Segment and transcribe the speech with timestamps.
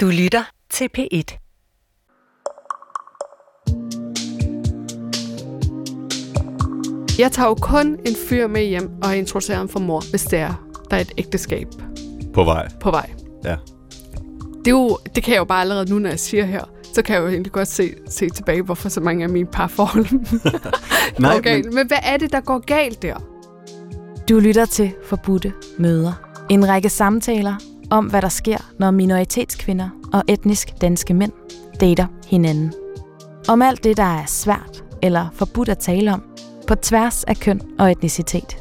[0.00, 1.38] Du lytter til P1.
[7.18, 10.38] Jeg tager jo kun en fyr med hjem og introducerer ham for mor, hvis det
[10.38, 11.66] er, der er et ægteskab
[12.34, 12.68] På vej.
[12.80, 13.10] på vej.
[13.44, 13.56] Ja.
[14.58, 17.02] Det, er jo, det kan jeg jo bare allerede nu, når jeg siger her, så
[17.02, 20.06] kan jeg jo egentlig godt se, se tilbage, hvorfor så mange af mine parforhold
[21.20, 21.64] Nej, går galt.
[21.64, 21.74] men, Men...
[21.74, 23.16] men hvad er det, der går galt der?
[24.28, 26.12] Du lytter til Forbudte Møder.
[26.48, 27.54] En række samtaler
[27.90, 31.32] om, hvad der sker, når minoritetskvinder og etnisk danske mænd
[31.80, 32.72] dater hinanden.
[33.48, 36.22] Om alt det, der er svært eller forbudt at tale om,
[36.66, 38.56] på tværs af køn og etnicitet.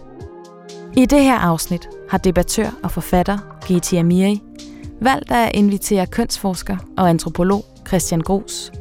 [0.97, 4.41] I det her afsnit har debattør og forfatter Giti Amiri
[5.01, 8.71] valgt at invitere kønsforsker og antropolog Christian Gros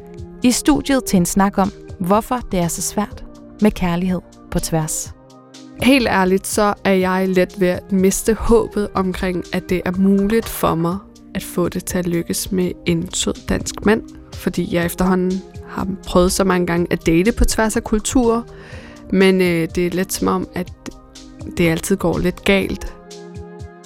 [0.43, 3.25] i studiet til en snak om, hvorfor det er så svært
[3.61, 5.16] med kærlighed på tværs.
[5.81, 10.49] Helt ærligt, så er jeg let ved at miste håbet omkring, at det er muligt
[10.49, 10.97] for mig
[11.35, 14.01] at få det til at lykkes med en sød dansk mand.
[14.33, 18.41] Fordi jeg efterhånden har prøvet så mange gange at date på tværs af kulturer.
[19.11, 20.71] Men øh, det er lidt som om, at
[21.57, 22.93] det altid går lidt galt.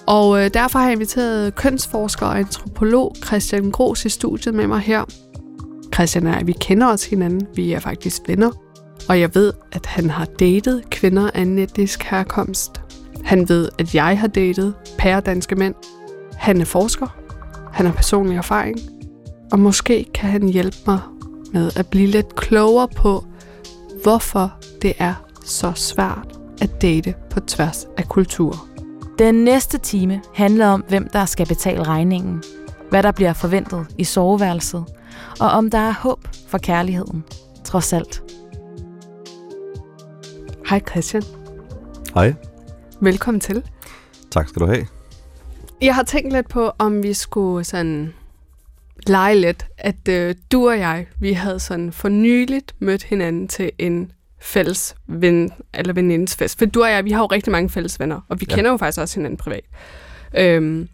[0.08, 4.80] Og øh, derfor har jeg inviteret kønsforsker og antropolog Christian Gros i studiet med mig
[4.80, 5.04] her.
[5.94, 7.48] Christian og jeg, vi kender os hinanden.
[7.56, 8.52] Vi er faktisk venner.
[9.10, 12.82] Og jeg ved, at han har datet kvinder af en etnisk herkomst.
[13.24, 15.76] Han ved, at jeg har datet pæredanske mænd.
[16.34, 17.08] Han er forsker.
[17.74, 18.80] Han har personlig erfaring.
[19.52, 21.00] Og måske kan han hjælpe mig
[21.54, 23.26] med at blive lidt klogere på,
[24.04, 25.14] hvorfor det er
[25.46, 28.68] så svært at date på tværs af kulturer.
[29.20, 32.44] Den næste time handler om, hvem der skal betale regningen,
[32.90, 34.86] hvad der bliver forventet i soveværelset,
[35.40, 37.24] og om der er håb for kærligheden,
[37.64, 38.24] trods alt.
[40.72, 41.24] Hej Christian.
[42.14, 42.34] hej.
[43.02, 43.64] Velkommen til.
[44.32, 44.88] Tak skal du have.
[45.82, 48.14] Jeg har tænkt lidt på, om vi skulle sådan
[49.08, 53.72] lege lidt, at øh, du og jeg, vi havde sådan for nyligt mødt hinanden til
[53.78, 56.58] en fælles ven eller venindes fest.
[56.60, 58.56] For du og jeg, vi har jo rigtig mange fælles venner, og vi Ja.
[58.56, 59.64] kender jo faktisk også hinanden privat.
[60.38, 60.90] Øhm,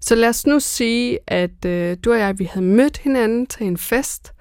[0.00, 3.66] så lad os nu sige, at øh, du og jeg, vi havde mødt hinanden til
[3.66, 4.32] en fest,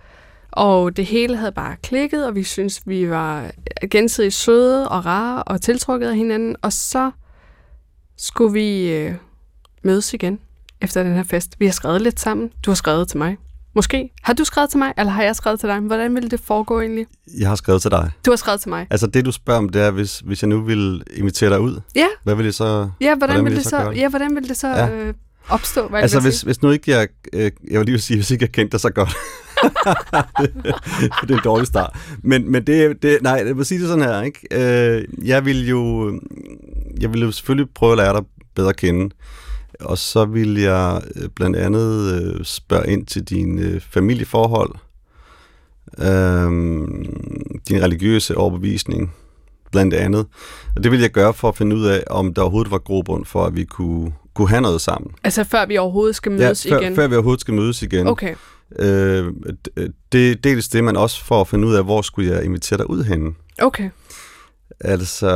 [0.52, 3.52] og det hele havde bare klikket, og vi synes vi var
[3.92, 7.12] gensidigt søde og rare og tiltrukket af hinanden, og så
[8.18, 9.14] skulle vi øh,
[9.84, 10.40] mødes igen
[10.82, 11.56] efter den her fest.
[11.60, 12.50] Vi har skrevet lidt sammen.
[12.66, 13.38] Du har skrevet til mig.
[13.76, 14.10] Måske.
[14.24, 15.80] Har du skrevet til mig, eller har jeg skrevet til dig?
[15.80, 17.06] Hvordan ville det foregå egentlig?
[17.40, 18.12] Jeg har skrevet til dig.
[18.26, 18.88] Du har skrevet til mig.
[18.90, 21.82] Altså det, du spørger om, det er, hvis, hvis jeg nu vil invitere dig ud,
[21.96, 22.90] Ja, hvad vil det så...
[23.02, 24.90] ja hvordan, Hvordan vil vil det så så, ja, hvordan vil det så Ja.
[24.90, 25.14] øh,
[25.50, 25.88] opstå?
[25.88, 27.08] Hvad Altså hvis, hvis nu ikke jeg...
[27.34, 29.10] Øh, jeg vil lige sige, hvis ikke jeg kendte dig så godt.
[31.22, 31.98] det er en dårlig start.
[32.24, 33.18] Men, men det, det...
[33.22, 34.40] Nej, jeg vil sige det sådan her, ikke?
[34.52, 36.14] Øh, jeg vil jo...
[37.02, 38.24] Jeg vil jo selvfølgelig prøve at lære dig
[38.56, 39.16] bedre at kende.
[39.80, 44.76] Og så vil jeg øh, blandt andet øh, spørge ind til dine øh, familieforhold,
[45.98, 46.52] øh,
[47.70, 49.14] din religiøse overbevisning,
[49.72, 50.26] blandt andet.
[50.76, 53.26] Og det vil jeg gøre for at finde ud af, om der overhovedet var grobund
[53.26, 55.12] for, at vi kunne, kunne have noget sammen.
[55.24, 56.96] Altså før vi overhovedet skal mødes ja, før, igen?
[56.96, 58.08] før vi overhovedet skal mødes igen.
[58.08, 58.36] Okay,
[58.80, 59.34] Øh,
[60.12, 62.78] det er dels det, man også for at finde ud af, hvor skulle jeg invitere
[62.78, 63.34] dig ud henne.
[63.62, 63.90] okay.
[64.82, 65.30] Altså,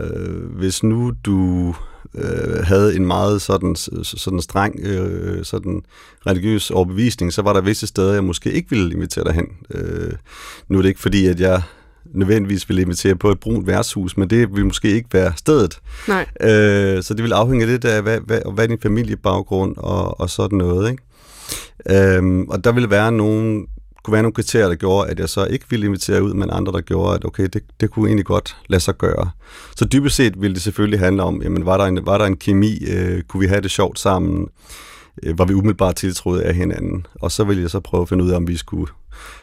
[0.00, 1.74] øh, hvis nu du
[2.14, 5.82] øh, havde en meget sådan, sådan streng øh, sådan
[6.26, 9.46] religiøs overbevisning, så var der visse steder, jeg måske ikke ville invitere dig hen.
[9.70, 10.12] Øh,
[10.68, 11.62] nu er det ikke fordi, at jeg
[12.14, 15.80] nødvendigvis ville invitere på et brunt værtshus, men det vil måske ikke være stedet.
[16.08, 20.20] Nej, Øh, så det vil afhænge lidt af, hvad, hvad, hvad er din familiebaggrund og,
[20.20, 20.90] og sådan noget.
[20.90, 21.02] Ikke?
[22.16, 23.66] Øhm, og der ville være nogle,
[24.02, 26.72] kunne være nogle kriterier, der gjorde, at jeg så ikke ville invitere ud, men andre,
[26.72, 29.30] der gjorde, at okay, det, det kunne egentlig godt lade sig gøre.
[29.76, 32.36] Så dybest set ville det selvfølgelig handle om, jamen, var der en, var der en
[32.36, 32.84] kemi?
[32.88, 34.48] Øh, kunne vi have det sjovt sammen?
[35.22, 37.06] Øh, var vi umiddelbart tiltroet af hinanden?
[37.20, 38.92] Og så ville jeg så prøve at finde ud af, om vi skulle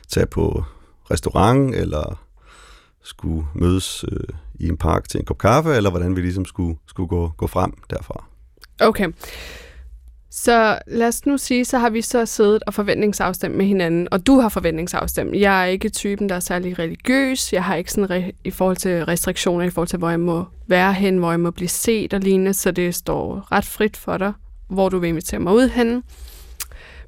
[0.10, 0.64] tage på
[1.12, 2.25] restaurant, eller
[3.06, 4.20] skulle mødes øh,
[4.60, 7.48] i en park til en kop kaffe, eller hvordan vi ligesom skulle, skulle gå, gå
[7.48, 8.26] frem derfra.
[8.80, 9.08] okay.
[10.30, 14.28] Så lad os nu sige, så har vi så siddet og forventningsafstemt med hinanden, og
[14.28, 15.36] du har forventningsafstemt.
[15.36, 17.54] Jeg er ikke typen, der er særlig religiøs.
[17.54, 20.46] Jeg har ikke sådan re- i forhold til restriktioner, i forhold til, hvor jeg må
[20.68, 24.18] være hen, hvor jeg må blive set og lignende, så det står ret frit for
[24.18, 24.34] dig,
[24.70, 26.04] hvor du vil invitere mig ud hen.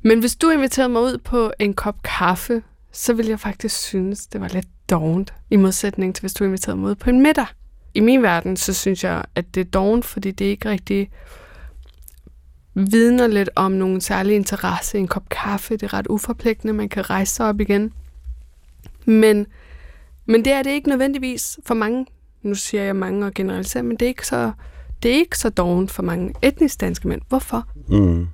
[0.02, 2.62] Men hvis du inviterede mig ud på en kop kaffe,
[2.92, 6.50] så ville jeg faktisk synes, det var lidt dovent, i modsætning til, hvis du er
[6.50, 7.46] mig mod på en middag.
[7.94, 11.10] I min verden, så synes jeg, at det er dovent, fordi det ikke rigtig
[12.74, 15.74] vidner lidt om nogen særlig interesse i en kop kaffe.
[15.74, 17.94] Det er ret uforpligtende, man kan rejse sig op igen.
[19.06, 19.48] Men,
[20.26, 22.06] men det er det ikke nødvendigvis for mange.
[22.42, 24.52] Nu siger jeg mange og generaliserer, men det er ikke så,
[25.04, 27.22] det er ikke så dovent for mange etnisk danske mænd.
[27.30, 27.68] Hvorfor?
[27.88, 28.28] Mm.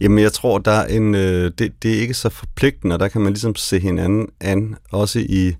[0.00, 3.08] Jamen, jeg tror, der er en, øh, det, det er ikke så forpligtende, og der
[3.08, 5.54] kan man ligesom se hinanden an, også i,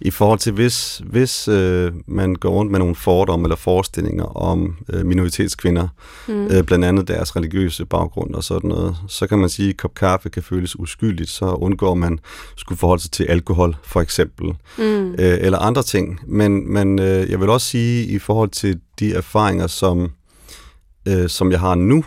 [0.00, 4.76] i forhold til, hvis, hvis øh, man går rundt med nogle fordomme eller forestillinger om
[4.88, 5.88] øh, minoritetskvinder,
[6.28, 6.46] mm.
[6.46, 9.94] øh, blandt andet deres religiøse baggrund og sådan noget, så kan man sige, at kop
[9.94, 12.18] kaffe kan føles uskyldigt, så undgår man
[12.56, 14.46] skulle forholde sig til alkohol, for eksempel,
[14.78, 15.10] mm.
[15.10, 16.20] øh, eller andre ting.
[16.26, 20.10] Men, men øh, jeg vil også sige, i forhold til de erfaringer, som,
[21.08, 22.04] øh, som jeg har nu,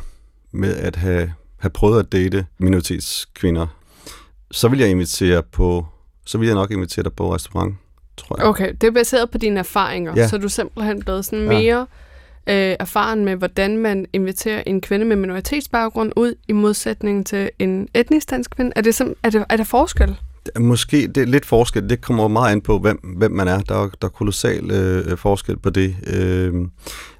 [0.51, 3.67] med at have have prøvet at date minoritetskvinder,
[4.51, 5.85] så vil jeg invitere på,
[6.25, 7.75] så vil jeg nok invitere dig på restaurant,
[8.17, 8.45] tror jeg.
[8.45, 10.27] Okay, det er baseret på dine erfaringer, ja.
[10.27, 11.87] så du er simpelthen blevet sådan mere
[12.47, 12.69] ja.
[12.71, 17.87] øh, erfaren med, hvordan man inviterer en kvinde med minoritetsbaggrund ud i modsætning til en
[17.93, 18.71] etnisk dansk kvinde.
[18.75, 20.17] Er, det sim- er, det, er der forskel?
[20.59, 21.89] Måske det er lidt forskel.
[21.89, 23.59] Det kommer meget an på, hvem, hvem man er.
[23.59, 25.95] Der er, der er kolossal øh, forskel på det.
[26.07, 26.53] Øh,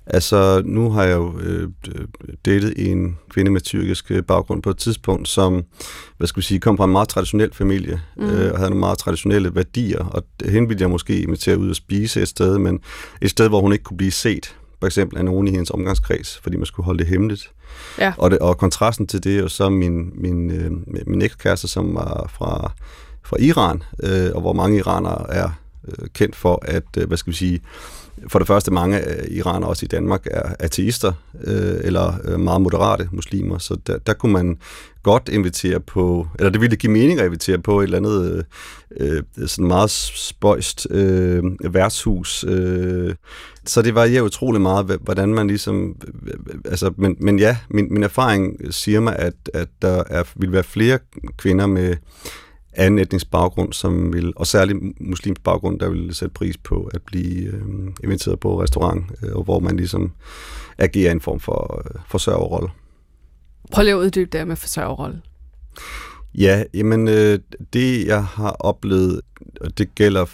[0.10, 1.70] Altså, nu har jeg jo øh,
[2.46, 5.64] datet en kvinde med tyrkisk øh, baggrund på et tidspunkt, som,
[6.18, 8.30] hvad skal vi sige, kom fra en meget traditionel familie, mm.
[8.30, 11.76] øh, og havde nogle meget traditionelle værdier, og hende ville jeg måske invitere ud og
[11.76, 12.80] spise et sted, men
[13.22, 16.40] et sted, hvor hun ikke kunne blive set, for eksempel af nogen i hendes omgangskreds,
[16.44, 17.52] fordi man skulle holde det hemmeligt.
[18.00, 18.14] Ja.
[18.18, 20.72] Og, det, og kontrasten til det er jo så min, min, øh,
[21.08, 22.72] min ekskæreste, som var fra,
[23.24, 25.50] fra Iran, øh, og hvor mange iranere er
[25.88, 27.60] øh, kendt for at, øh, hvad skal vi sige,
[28.28, 31.14] for det første, mange øh, iranere også i Danmark er ateister
[31.44, 34.58] øh, eller øh, meget moderate muslimer, så der, der kunne man
[35.04, 38.46] godt invitere på, eller det ville give mening at invitere på et eller andet
[38.98, 42.44] øh, øh sådan meget spøjst øh, værtshus.
[42.48, 43.16] Øh.
[43.66, 45.96] Så det varierer utrolig meget, hvordan man ligesom...
[46.66, 50.64] Altså, men, men ja, min, min erfaring siger mig, at, at der er, vil være
[50.64, 51.00] flere
[51.38, 51.96] kvinder med
[52.80, 57.02] anden etnisk baggrund, som vil, og særligt muslimsk baggrund, der vil sætte pris på at
[57.02, 57.62] blive øh,
[58.04, 60.12] inviteret på restaurant, øh, hvor man ligesom
[60.78, 62.70] agerer en form for øh, forsørgerrolle.
[63.72, 65.22] Prøv lige at uddybe det med forsørgerrolle.
[66.36, 67.40] Ja, jamen øh,
[67.74, 69.22] det jeg har oplevet,
[69.62, 70.26] og det gælder,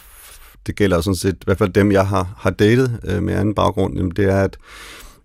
[0.68, 3.56] det gælder sådan set, i hvert fald dem jeg har, har datet øh, med anden
[3.56, 4.57] baggrund, jamen, det er, at,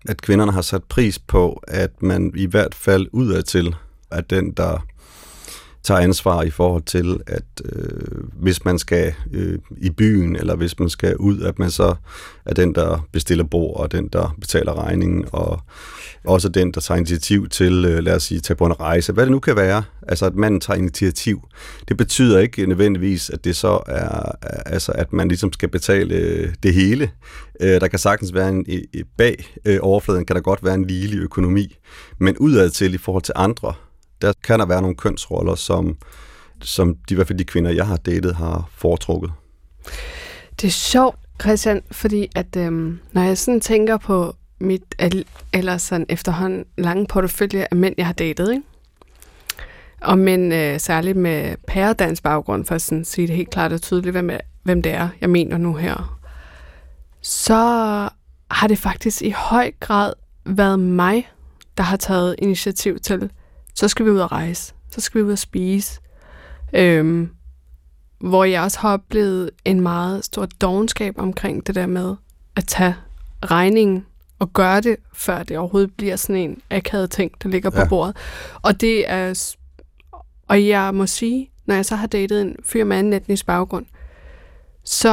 [0.08, 3.75] at kvinderne har sat pris på, at man i hvert fald udadtil
[4.11, 4.87] er den, der
[5.82, 10.79] tager ansvar i forhold til, at øh, hvis man skal øh, i byen, eller hvis
[10.79, 11.94] man skal ud, at man så
[12.44, 15.61] er den, der bestiller bord, og den, der betaler regningen, og
[16.25, 19.25] også den, der tager initiativ til, øh, lad os sige, tage på en rejse, hvad
[19.25, 21.49] det nu kan være, altså at manden tager initiativ.
[21.88, 24.32] Det betyder ikke nødvendigvis, at det så er,
[24.67, 27.11] altså at man ligesom skal betale øh, det hele.
[27.61, 30.85] Øh, der kan sagtens være en, øh, bag øh, overfladen kan der godt være en
[30.85, 31.77] ligelig økonomi,
[32.19, 33.75] men udadtil i forhold til andre,
[34.22, 35.96] der kan der være nogle kønsroller, som,
[36.62, 39.32] som de, i hvert fald de kvinder, jeg har datet, har foretrukket.
[40.61, 44.82] Det er sjovt, Christian, fordi at øhm, når jeg sådan tænker på mit
[45.52, 48.62] eller sådan efterhånden lange portefølje af mænd, jeg har datet, ikke?
[50.00, 53.82] og mænd øh, særligt med pæredans baggrund, for at sådan sige det helt klart og
[53.82, 54.31] tydeligt, hvem,
[54.62, 56.19] hvem det er, jeg mener nu her,
[57.22, 57.55] så
[58.50, 60.12] har det faktisk i høj grad
[60.44, 61.31] været mig,
[61.76, 63.31] der har taget initiativ til
[63.75, 64.75] så skal vi ud og rejse.
[64.90, 66.00] Så skal vi ud og spise.
[66.72, 67.31] Øhm,
[68.20, 72.17] hvor jeg også har oplevet en meget stor dogenskab omkring det der med
[72.56, 72.94] at tage
[73.44, 74.06] regningen
[74.38, 77.88] og gøre det, før det overhovedet bliver sådan en akavet ting, der ligger på ja.
[77.88, 78.17] bordet.
[78.62, 79.55] Og det er...
[80.49, 83.86] Og jeg må sige, når jeg så har datet en fyr med anden etnisk baggrund,
[84.84, 85.10] så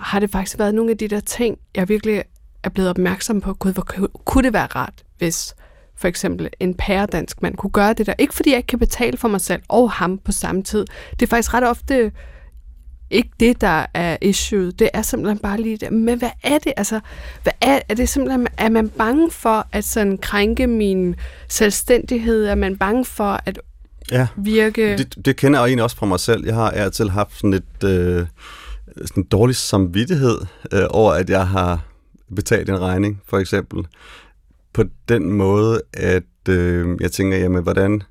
[0.00, 2.22] har det faktisk været nogle af de der ting, jeg virkelig
[2.62, 3.54] er blevet opmærksom på.
[3.54, 3.86] Gud, hvor
[4.24, 5.54] kunne det være rart, hvis
[5.96, 8.14] for eksempel en pæredansk mand kunne gøre det der.
[8.18, 10.84] Ikke fordi jeg ikke kan betale for mig selv og ham på samme tid.
[11.10, 12.12] Det er faktisk ret ofte
[13.10, 14.70] ikke det, der er issue.
[14.70, 15.92] Det er simpelthen bare lige det.
[15.92, 16.72] Men hvad er det?
[16.76, 17.00] Altså,
[17.42, 21.14] hvad er, er det simpelthen, er man bange for at sådan krænke min
[21.48, 22.44] selvstændighed?
[22.44, 23.58] Er man bange for at
[24.10, 24.98] ja, virke...
[24.98, 26.46] Det, det kender jeg egentlig også fra mig selv.
[26.46, 28.26] Jeg har altid haft sådan et øh,
[29.06, 30.38] sådan dårlig samvittighed
[30.72, 31.80] øh, over, at jeg har
[32.36, 33.86] betalt en regning, for eksempel
[34.74, 38.02] på den måde, at øh, jeg tænker, jamen, hvordan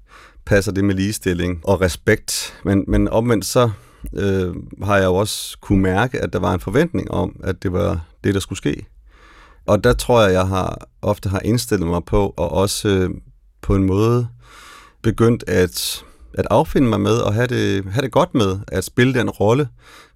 [0.46, 2.60] passer det med ligestilling og respekt?
[2.66, 3.70] Men, men omvendt så
[4.14, 7.74] øh, har jeg jo også kunne mærke, at der var en forventning om, at det
[7.74, 8.86] var det, der skulle ske.
[9.66, 13.10] Og der tror jeg, jeg har ofte har indstillet mig på, og også øh,
[13.62, 14.28] på en måde
[15.02, 16.04] begyndt at,
[16.34, 19.68] at affinde mig med, og have det, have det godt med at spille den rolle.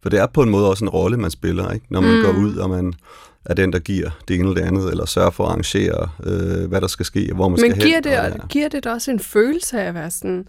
[0.01, 1.86] For det er på en måde også en rolle, man spiller, ikke?
[1.89, 2.22] når man mm.
[2.22, 2.94] går ud, og man
[3.50, 6.70] er den, der giver det ene eller det andet, eller sørger for at arrangere, øh,
[6.70, 8.34] hvad der skal ske, hvor man Men skal giver hen.
[8.34, 8.48] Og, ja.
[8.48, 10.48] giver det også en følelse af at være sådan,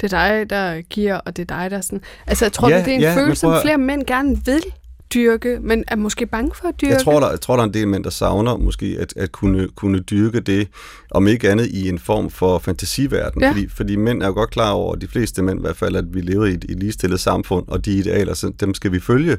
[0.00, 2.00] det er dig, der giver, og det er dig, der sådan...
[2.26, 4.62] Altså, jeg tror, ja, det er en ja, følelse, som flere mænd gerne vil
[5.14, 6.92] dyrke, men er måske bange for at dyrke?
[6.92, 9.32] Jeg tror, der, jeg tror, der er en del mænd, der savner måske at, at
[9.32, 10.68] kunne, kunne dyrke det,
[11.10, 13.42] om ikke andet i en form for fantasiverden.
[13.42, 13.50] Ja.
[13.50, 16.04] Fordi, fordi mænd er jo godt klar over, de fleste mænd i hvert fald, at
[16.14, 19.36] vi lever i et, et ligestillet samfund, og de idealer, så dem skal vi følge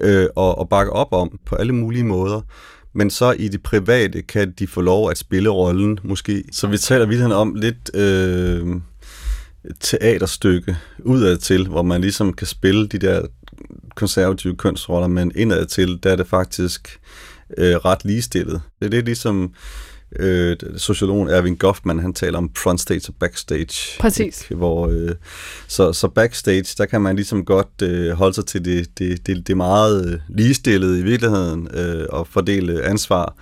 [0.00, 2.40] øh, og, og bakke op om på alle mulige måder
[2.92, 6.44] men så i det private kan de få lov at spille rollen måske.
[6.52, 8.66] Så vi taler videre om lidt øh,
[9.80, 13.22] teaterstykke udad til, hvor man ligesom kan spille de der
[14.00, 17.00] konservative kønsroller, men indad til, der er det faktisk
[17.58, 18.62] øh, ret ligestillet.
[18.78, 19.54] Det er det ligesom
[20.16, 24.00] øh, sociologen Erwin Goffman, han taler om frontstage og backstage.
[24.00, 24.42] Præcis.
[24.42, 24.54] Ikke?
[24.54, 25.14] Hvor, øh,
[25.68, 29.46] så, så backstage, der kan man ligesom godt øh, holde sig til det, det, det,
[29.46, 33.36] det meget øh, ligestillede i virkeligheden, øh, og fordele ansvar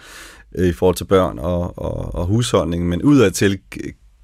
[0.54, 3.58] øh, i forhold til børn og, og, og husholdning, men udadtil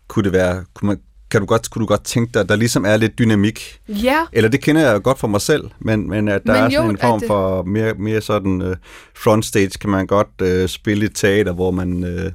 [0.08, 0.98] kunne det være, kunne man,
[1.30, 3.80] kan du godt, kunne du godt tænke dig, at der ligesom er lidt dynamik?
[3.88, 4.26] Ja.
[4.32, 6.84] Eller det kender jeg godt for mig selv, men, men at der men er sådan
[6.84, 7.26] jo, en form det...
[7.26, 8.72] for mere, mere sådan uh,
[9.16, 12.32] frontstage, kan man godt uh, spille et teater, hvor man, uh,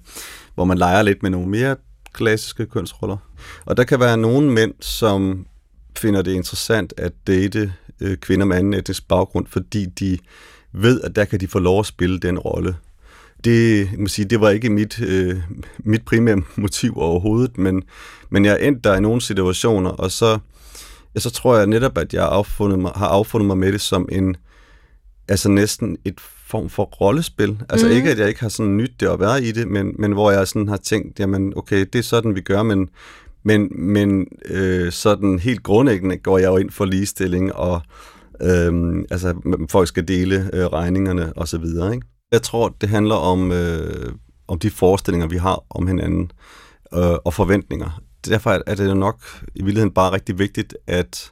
[0.56, 1.76] hvor man leger lidt med nogle mere
[2.14, 3.18] klassiske kønsroller.
[3.66, 5.46] Og der kan være nogle mænd, som
[5.98, 10.18] finder det interessant at date uh, kvinder med anden etnisk baggrund, fordi de
[10.74, 12.76] ved, at der kan de få lov at spille den rolle
[13.44, 15.38] det, må sige, det var ikke mit, øh,
[15.80, 17.84] mit primære motiv overhovedet, men,
[18.30, 20.40] men jeg endte der i nogle situationer, og så,
[21.16, 24.10] ja, så tror jeg netop, at jeg affundet mig, har affundet mig med det som
[24.12, 24.36] en,
[25.28, 27.58] altså næsten et form for rollespil.
[27.70, 27.92] Altså mm.
[27.92, 30.32] ikke, at jeg ikke har sådan nyt det at være i det, men, men hvor
[30.32, 32.90] jeg sådan har tænkt, jamen okay, det er sådan, vi gør, men,
[33.44, 37.82] men, men øh, sådan helt grundlæggende går jeg jo ind for ligestilling, og
[38.42, 39.34] øh, altså
[39.70, 42.08] folk skal dele øh, regningerne osv., ikke?
[42.32, 44.14] Jeg tror, det handler om, øh,
[44.48, 46.32] om de forestillinger, vi har om hinanden
[46.94, 48.02] øh, og forventninger.
[48.26, 49.20] Derfor er det jo nok
[49.56, 51.32] i virkeligheden bare rigtig vigtigt, at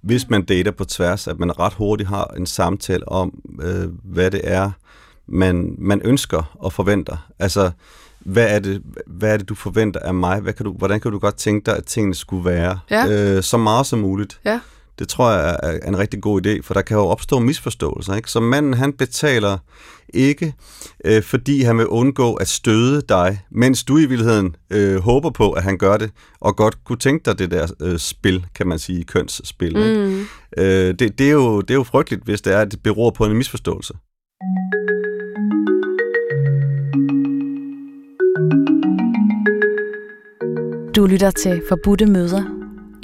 [0.00, 4.30] hvis man dater på tværs, at man ret hurtigt har en samtale om, øh, hvad
[4.30, 4.70] det er,
[5.26, 7.30] man, man ønsker og forventer.
[7.38, 7.70] Altså,
[8.18, 10.40] hvad er, det, hvad er det, du forventer af mig?
[10.40, 12.78] Hvad kan du, hvordan kan du godt tænke dig, at tingene skulle være?
[12.90, 13.06] Ja.
[13.36, 14.40] Øh, så meget som muligt.
[14.44, 14.60] Ja.
[14.98, 18.14] Det tror jeg er en rigtig god idé, for der kan jo opstå misforståelser.
[18.14, 18.30] Ikke?
[18.30, 19.58] Så manden han betaler
[20.08, 20.54] ikke,
[21.04, 25.52] øh, fordi han vil undgå at støde dig, mens du i virkeligheden øh, håber på,
[25.52, 26.10] at han gør det,
[26.40, 29.76] og godt kunne tænke dig det der øh, spil, kan man sige, kønsspil.
[29.76, 30.06] Ikke?
[30.06, 30.26] Mm.
[30.58, 33.10] Øh, det, det, er jo, det er jo frygteligt, hvis det er, at det beror
[33.10, 33.94] på en misforståelse.
[40.96, 42.53] Du lytter til Forbudte Møder.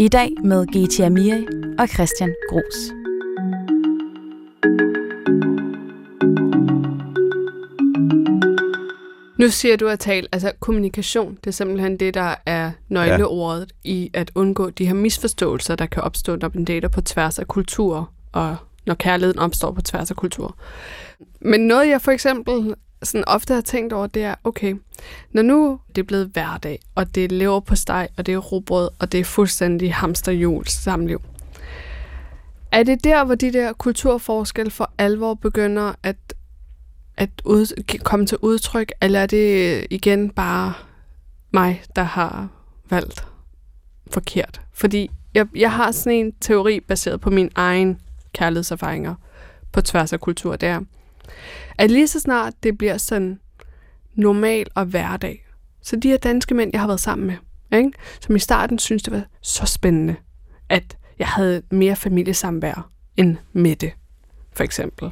[0.00, 1.46] I dag med Getia Amiri
[1.78, 2.92] og Christian Gros.
[9.38, 13.90] Nu siger du at tale, altså kommunikation, det er simpelthen det, der er nøgleordet ja.
[13.90, 17.48] i at undgå de her misforståelser, der kan opstå, når man dater på tværs af
[17.48, 20.56] kultur, og når kærligheden opstår på tværs af kultur.
[21.40, 24.74] Men noget, jeg for eksempel sådan ofte har tænkt over, det er, okay,
[25.32, 28.38] når nu det er blevet hverdag, og det er lever på steg, og det er
[28.38, 31.22] robrød, og det er fuldstændig hamsterhjul samliv,
[32.72, 36.16] er det der, hvor de der kulturforskelle for alvor begynder at,
[37.16, 40.72] at ud, komme til udtryk, eller er det igen bare
[41.50, 42.48] mig, der har
[42.90, 43.26] valgt
[44.10, 44.60] forkert?
[44.72, 48.00] Fordi jeg, jeg har sådan en teori baseret på min egen
[48.32, 49.14] kærlighedserfaringer
[49.72, 50.80] på tværs af kultur, det er,
[51.78, 53.40] at lige så snart det bliver sådan
[54.14, 55.46] normal og hverdag,
[55.82, 57.36] så de her danske mænd, jeg har været sammen med,
[57.78, 57.92] ikke?
[58.20, 60.16] som i starten synes det var så spændende,
[60.68, 63.92] at jeg havde mere familiesamvær end Mette,
[64.52, 65.10] for eksempel.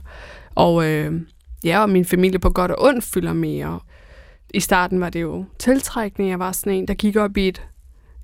[0.55, 1.21] Og øh,
[1.65, 3.81] ja, og min familie på godt og ondt fylder mere.
[4.55, 6.31] I starten var det jo tiltrækning.
[6.31, 7.69] Jeg var sådan en, der gik op i et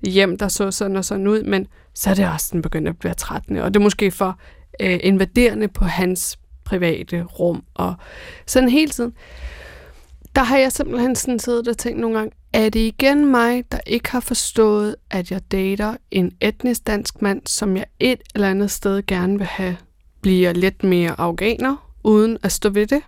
[0.07, 2.97] hjem, der så sådan og sådan ud, men så er det også sådan begyndt at
[2.99, 3.63] blive trættende.
[3.63, 4.39] Og det er måske for
[4.81, 7.63] øh, invaderende på hans private rum.
[7.73, 7.95] Og
[8.45, 9.13] sådan hele tiden,
[10.35, 13.79] der har jeg simpelthen sådan siddet og tænkt nogle gange, er det igen mig, der
[13.87, 18.71] ikke har forstået, at jeg dater en etnisk dansk mand, som jeg et eller andet
[18.71, 19.77] sted gerne vil have,
[20.21, 23.01] bliver lidt mere afghaner, uden at stå ved det?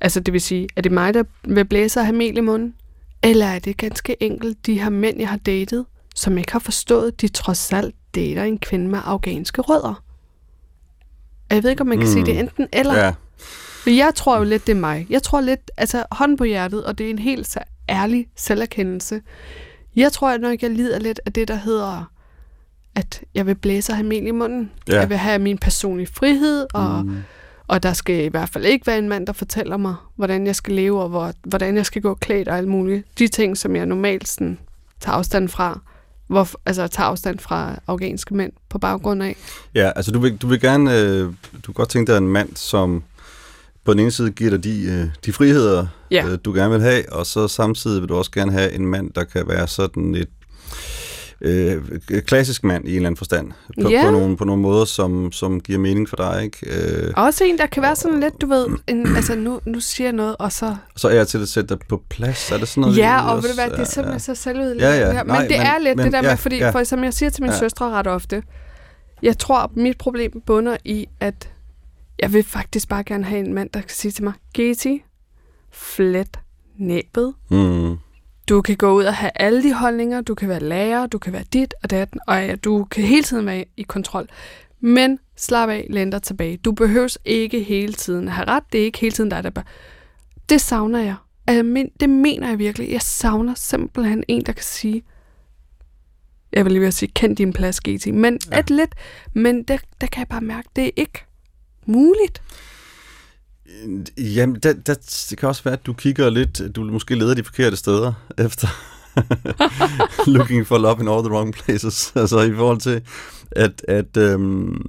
[0.00, 2.74] Altså det vil sige, er det mig, der vil blæse og have mel i munden?
[3.22, 7.20] Eller er det ganske enkelt de her mænd, jeg har datet, som ikke har forstået,
[7.20, 10.02] de trods alt dater en kvinde med afghanske rødder?
[11.50, 12.12] Jeg ved ikke, om man kan mm.
[12.12, 12.94] sige det enten eller.
[12.94, 13.12] Ja.
[13.86, 15.06] Jeg tror jo lidt, det er mig.
[15.10, 19.20] Jeg tror lidt, altså hånd på hjertet, og det er en helt så ærlig selverkendelse.
[19.96, 22.10] Jeg tror at nok, jeg lider lidt af det, der hedder,
[22.94, 24.70] at jeg vil blæse og have mel i munden.
[24.88, 24.98] Ja.
[25.00, 27.16] Jeg vil have min personlige frihed, og, mm.
[27.66, 30.56] og der skal i hvert fald ikke være en mand, der fortæller mig, hvordan jeg
[30.56, 33.18] skal leve, og hvor, hvordan jeg skal gå klædt og alt muligt.
[33.18, 34.58] De ting, som jeg normalt sådan,
[35.00, 35.80] tager afstand fra,
[36.28, 39.36] hvor, altså tage afstand fra afghanske mænd på baggrund af?
[39.74, 41.32] Ja, altså du vil, du vil gerne, øh, du
[41.64, 43.02] kan godt tænke dig en mand, som
[43.84, 46.26] på den ene side giver dig de, øh, de friheder, Ja.
[46.26, 49.10] øh, du gerne vil have, og så samtidig vil du også gerne have en mand,
[49.12, 50.28] der kan være sådan et
[51.40, 51.82] øh,
[52.26, 53.52] klassisk mand i en eller anden forstand.
[53.82, 54.02] På, Ja.
[54.04, 56.44] på, nogle, på nogle måder, som, som giver mening for dig.
[56.44, 57.02] Ikke?
[57.06, 60.06] Øh, Også en, der kan være sådan lidt, du ved, en, altså nu, nu siger
[60.08, 60.76] jeg noget, og så...
[60.96, 62.50] så er jeg til at sætte dig på plads.
[62.52, 62.96] Er det sådan noget?
[62.96, 64.86] Ja, og ved du hvad, det er ja, simpelthen så selvudlæggende.
[64.88, 65.22] Ja, ja.
[65.24, 66.70] Men Nej, det men- er lidt men- det der med, ja, fordi, ja.
[66.70, 67.58] for som jeg siger til min Ja.
[67.58, 68.42] søstre ret ofte,
[69.22, 71.50] jeg tror, mit problem bunder i, at
[72.18, 75.02] jeg vil faktisk bare gerne have en mand, der kan sige til mig, Geti,
[75.72, 76.38] flet
[76.78, 77.34] næbet.
[77.50, 77.96] Mm.
[78.48, 81.32] Du kan gå ud og have alle de holdninger, du kan være lærer, du kan
[81.32, 84.28] være dit og datten, og ja, du kan hele tiden være i kontrol.
[84.80, 86.56] Men slap af, læn dig tilbage.
[86.56, 88.62] Du behøves ikke hele tiden at have ret.
[88.72, 89.64] Det er ikke hele tiden dig, der bare...
[90.48, 91.14] Det savner jeg.
[91.46, 92.90] Altså, Det mener jeg virkelig.
[92.90, 95.02] Jeg savner simpelthen en, der kan sige,
[96.52, 98.06] jeg vil lige ved at sige, kend din plads, GT.
[98.06, 98.58] Men ja.
[98.58, 98.94] et lidt,
[99.32, 101.24] men der, der kan jeg bare mærke, det er ikke
[101.86, 102.42] muligt.
[103.68, 104.94] Øh, jamen, det, der,
[105.30, 108.12] det kan også være, at du kigger lidt, du måske leder de forkerte steder
[108.46, 108.68] efter
[110.36, 112.12] looking for love in all the wrong places.
[112.16, 113.02] Altså i forhold til,
[113.50, 114.86] at, at øhm,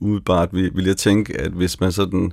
[0.00, 2.32] udbart vil, vil jeg tænke, at hvis man sådan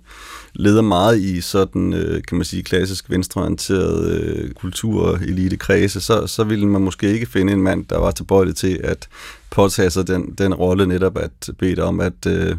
[0.54, 6.28] leder meget i sådan, øh, kan man sige, klassisk venstreorienteret øh, kultur, elite kredse, så,
[6.28, 9.08] så ville man måske ikke finde en mand, der var tilbøjelig til at
[9.50, 12.56] påtage sig den, den rolle netop at bede dig om at øh,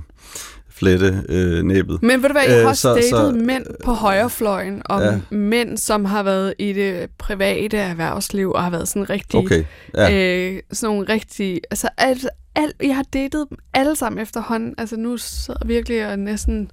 [0.80, 2.02] flette øh, næbet.
[2.02, 5.02] Men ved du hvad, jeg har Øh, også så- datet så- mænd på højrefløjen, og
[5.02, 5.20] Ja.
[5.30, 10.14] mænd, som har været i det private erhvervsliv, og har været sådan rigtig, Okay, ja.
[10.48, 14.96] øh, sådan nogle rigtig, altså alt, alt, jeg har datet dem alle sammen efterhånden, altså
[14.96, 16.70] nu sidder jeg virkelig og næsten,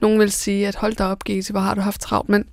[0.00, 2.44] nogen vil sige, at hold da op, Gese, hvor har du haft travlt, men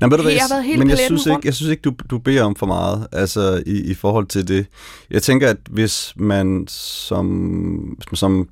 [0.00, 1.80] Nå, ved du hvad, Jeg har været hele men jeg synes, ikke, jeg synes ikke,
[1.80, 4.66] du, du beder om for meget altså i, i forhold til det.
[5.10, 7.26] Jeg tænker, at hvis man som,
[7.96, 8.48] hvis man som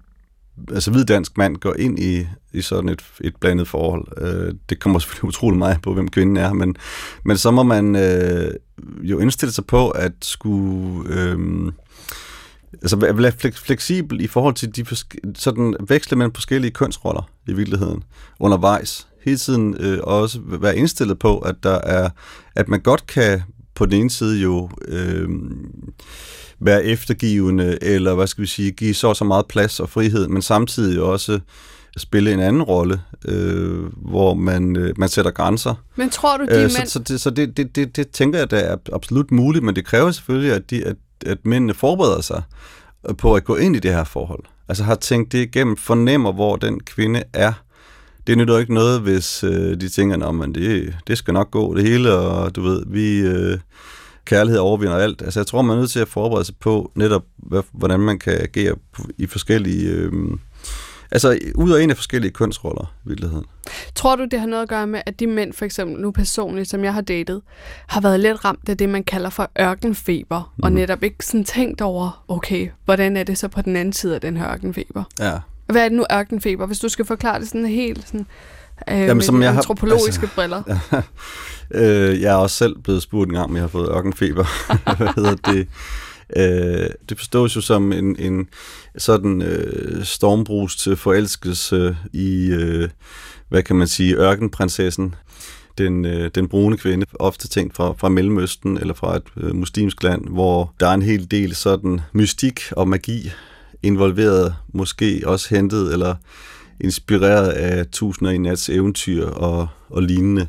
[0.73, 4.81] altså hvid dansk mand går ind i, i sådan et, et blandet forhold, øh, det
[4.81, 6.77] kommer selvfølgelig utrolig meget på, hvem kvinden er, men,
[7.25, 8.51] men så må man øh,
[9.03, 11.09] jo indstille sig på at skulle...
[11.09, 11.73] Øh,
[12.73, 18.03] altså være fleksibel i forhold til de forske- sådan veksle mellem forskellige kønsroller i virkeligheden
[18.41, 19.09] undervejs.
[19.25, 22.11] Hele tiden øh, også være indstillet på, at der er,
[22.55, 23.43] at man godt kan
[23.75, 25.29] på den ene side jo øh,
[26.61, 30.43] være eftergivende, eller hvad skal vi sige, give så så meget plads og frihed, men
[30.43, 31.41] samtidig også
[31.97, 35.75] spille en anden rolle, øh, hvor man, øh, man sætter grænser.
[35.97, 38.39] men tror du, de Øh, så mænd, så, det, så det, det, det, det tænker
[38.39, 42.21] jeg, der er absolut muligt, men det kræver selvfølgelig, at, de, at, at mændene forbereder
[42.21, 42.43] sig
[43.19, 44.45] på at gå ind i det her forhold.
[44.69, 47.53] Altså har tænkt det igennem, fornemmer, hvor den kvinde er.
[48.27, 51.75] Det nytter jo ikke noget, hvis øh, de tænker, at det, det skal nok gå
[51.77, 53.19] det hele, og du ved, vi...
[53.19, 53.59] Øh,
[54.27, 55.23] kærlighed overvinder alt.
[55.23, 58.19] Altså jeg tror, man er nødt til at forberede sig på netop, hvad, hvordan man
[58.19, 58.75] kan agere
[59.19, 59.89] i forskellige...
[59.91, 60.13] Øh,
[61.11, 63.45] altså ud og ind af forskellige kønsroller i virkeligheden.
[63.95, 66.71] tror du, det har noget at gøre med, at de mænd, for eksempel nu personligt,
[66.71, 67.43] som jeg har datet,
[67.87, 70.63] har været lidt ramt af det, man kalder for ørkenfeber, mm.
[70.63, 70.81] og Mhm.
[70.81, 74.21] netop ikke sådan tænkt over, okay, hvordan er det så på den anden side af
[74.21, 75.05] den her ørkenfeber?
[75.21, 75.33] Ja.
[75.67, 78.27] Hvad er det nu ørkenfeber, hvis du skal forklare det sådan helt sådan,
[78.91, 80.63] øh, Jamen, som jeg har- antropologiske altså, briller?
[82.11, 84.45] øh, jeg er også selv blevet spurgt en gang, om jeg har fået ørkenfeber.
[84.97, 85.69] Hvad hedder det?
[86.37, 88.49] Øh, det forstås jo som en, en
[88.99, 92.89] sådan øh, stormbrus til forelskelse i, øh,
[93.49, 95.15] hvad kan man sige, ørkenprinsessen.
[95.79, 100.03] Den, øh, den brune kvinde, ofte tænkt fra, fra Mellemøsten eller fra et øh, muslimsk
[100.03, 103.33] land, hvor der er en hel del sådan mystik og magi
[103.83, 106.15] involveret, måske også hentet eller
[106.81, 110.49] inspireret af Tusinder i nats eventyr og, og lignende.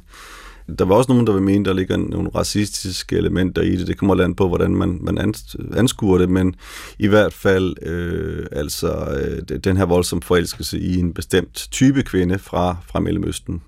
[0.80, 3.88] Der var også nogen, der vil mene, der ligger nogle racistiske elementer i det.
[3.88, 5.34] Det kommer land på, hvordan man, man
[5.76, 6.56] anskuer det, men
[7.00, 12.40] i hvert fald øh, altså øh, den her voldsomme forelskelse i en bestemt type kvinde
[12.40, 13.62] fra, fra Mellemøsten.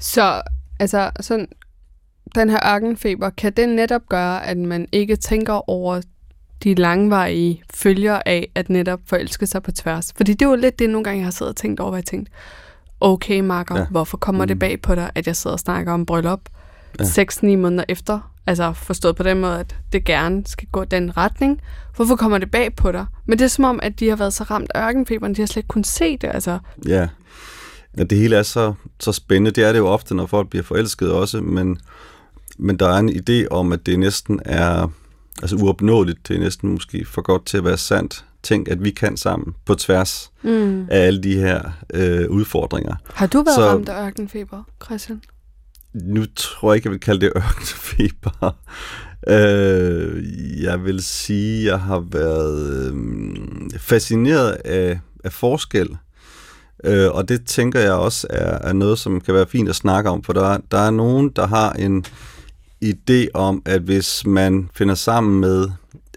[0.00, 0.42] Så
[0.80, 1.48] altså sådan,
[2.34, 6.00] den her ørkenfeber, kan den netop gøre, at man ikke tænker over
[6.64, 10.12] de langvarige følger af at netop forelske sig på tværs?
[10.16, 12.04] Fordi det jo lidt det, nogle gange jeg har siddet og tænkt over, hvor jeg
[12.04, 12.28] tænkt,
[13.00, 13.86] okay Marker, Ja.
[13.90, 14.48] hvorfor kommer mm.
[14.48, 16.40] det bag på dig, at jeg sidder og snakker om bryllup
[16.98, 17.04] Ja.
[17.04, 18.32] 6-9 måneder efter?
[18.46, 21.60] Altså forstået på den måde, at det gerne skal gå den retning.
[21.96, 23.06] Hvorfor kommer det bag på dig?
[23.26, 25.46] Men det er som om, at de har været så ramt af ørkenfeberen, de har
[25.46, 26.30] slet ikke kunnet se det.
[26.34, 27.08] Altså, Ja.
[27.98, 29.50] ja, det hele er så, så spændende.
[29.50, 31.78] Det er det jo ofte, når folk bliver forelsket også, men,
[32.58, 34.88] men der er en idé om, at det næsten er
[35.42, 36.28] altså uopnåeligt.
[36.28, 38.24] Det er næsten måske for godt til at være sandt.
[38.42, 40.80] Tænk, at vi kan sammen på tværs mm.
[40.90, 42.94] af alle de her øh, udfordringer.
[43.14, 45.22] Har du været Så- ramt af ørkenfeber, Christian?
[45.94, 48.56] Nu tror jeg ikke, jeg vil kalde det ørkenfeber.
[49.28, 50.22] Øh,
[50.62, 55.96] jeg vil sige, at jeg har været øh, fascineret af, af forskel.
[56.84, 60.10] Øh, og det tænker jeg også er, er noget, som kan være fint at snakke
[60.10, 62.04] om, for der, der er nogen, der har en
[62.82, 65.68] idé om, at hvis man finder sammen med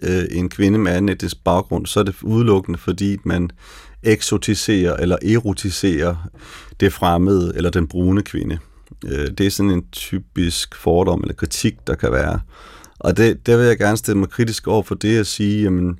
[0.02, 3.50] øh, en kvinde med anden etnisk baggrund, så er det udelukkende, fordi man
[4.02, 6.28] eksotiserer eller erotiserer
[6.80, 8.58] det fremmede eller den brune kvinde.
[9.04, 12.40] Øh, det er sådan en typisk fordom eller kritik, der kan være.
[12.98, 15.98] Og det, der vil jeg gerne stille mig kritisk over for det at sige, jamen,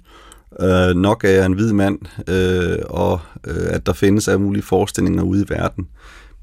[0.61, 1.99] øh, nok er jeg en hvid mand,
[2.29, 5.89] øh, og øh, at der findes af mulige forestillinger ude i verden.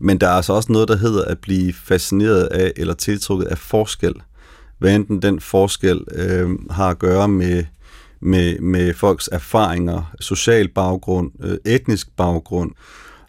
[0.04, 3.58] Men der er altså også noget, der hedder at blive fascineret af eller tiltrukket af
[3.58, 4.14] forskel.
[4.80, 7.64] Hvad enten den forskel øh, har at gøre med,
[8.20, 12.72] med, med folks erfaringer, social baggrund, øh, etnisk baggrund,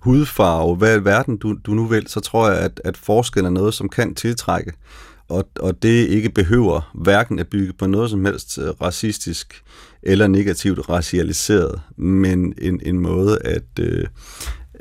[0.00, 3.50] hudfarve, hvad i verden du, du nu vil, så tror jeg, at, at forskel er
[3.50, 4.72] noget, som kan tiltrække.
[5.28, 9.62] Og, og det ikke behøver hverken at bygge på noget som helst øh, racistisk
[10.02, 14.06] eller negativt racialiseret, men en, en måde at, øh,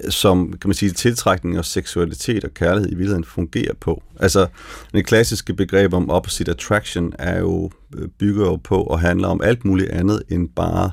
[0.10, 4.04] som kan man sige, tiltrækning og seksualitet og kærlighed i virkeligheden fungerer på.
[4.20, 4.48] Altså,
[4.94, 9.42] det klassiske begreb om opposite attraction er jo, øh, bygger jo på og handler om
[9.44, 10.92] alt muligt andet end bare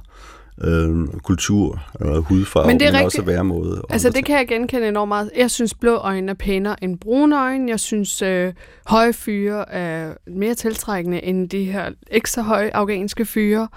[0.64, 3.82] øh, kultur og hudfarve, men, det er men rigtig, også væremåde.
[3.90, 5.30] Altså det kan jeg genkende enormt meget.
[5.36, 7.70] Jeg synes blå øjne er pænere end brune øjne.
[7.70, 8.52] Jeg synes øh,
[8.86, 13.68] høje fyre er mere tiltrækkende end de her ekstra høje afghanske fyre.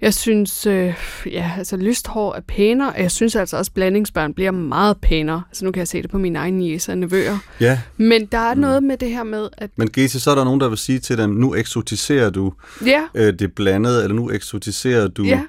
[0.00, 0.94] Jeg synes, øh,
[1.26, 5.42] ja, altså lysthår er pænere, og jeg synes altså også, at blandingsbørn bliver meget pænere.
[5.48, 7.38] Altså nu kan jeg se det på mine egne jæser og nevøer.
[7.60, 7.80] Ja.
[7.96, 8.60] Men der er mm.
[8.60, 9.70] noget med det her med, at...
[9.76, 12.52] Men Gese, så er der nogen, der vil sige til dem, nu eksotiserer du
[12.86, 13.02] ja.
[13.14, 15.40] øh, det blandede, eller nu eksotiserer du ja.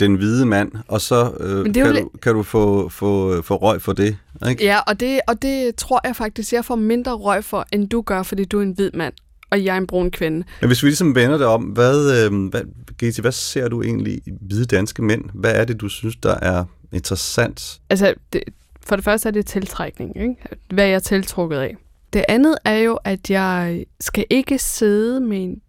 [0.00, 3.92] den hvide mand, og så øh, kan, du, kan du få, få, få røg for
[3.92, 4.16] det.
[4.48, 4.64] Ikke?
[4.64, 8.00] Ja, og det, og det tror jeg faktisk, jeg får mindre røg for, end du
[8.00, 9.14] gør, fordi du er en hvid mand
[9.50, 10.46] og jeg er en brun kvinde.
[10.60, 12.62] Men hvis vi ligesom vender det om, hvad, øh, hvad,
[13.02, 15.24] GT, hvad ser du egentlig i hvide danske mænd?
[15.34, 17.80] Hvad er det, du synes, der er interessant?
[17.90, 18.42] Altså, det,
[18.86, 20.36] for det første er det tiltrækning, ikke?
[20.70, 21.76] hvad jeg er tiltrukket af.
[22.12, 25.60] Det andet er jo, at jeg skal ikke sidde med en...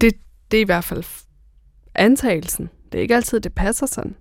[0.00, 0.14] Det,
[0.50, 1.04] det er i hvert fald
[1.94, 2.70] antagelsen.
[2.92, 4.14] Det er ikke altid, det passer sådan.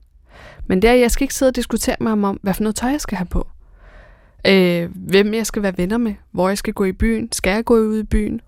[0.67, 2.63] Men det er, at jeg skal ikke sidde og diskutere med ham om, hvad for
[2.63, 3.47] noget tøj jeg skal have på.
[4.47, 6.13] Øh, hvem jeg skal være venner med.
[6.31, 7.31] Hvor jeg skal gå i byen.
[7.31, 8.41] Skal jeg gå ud i byen?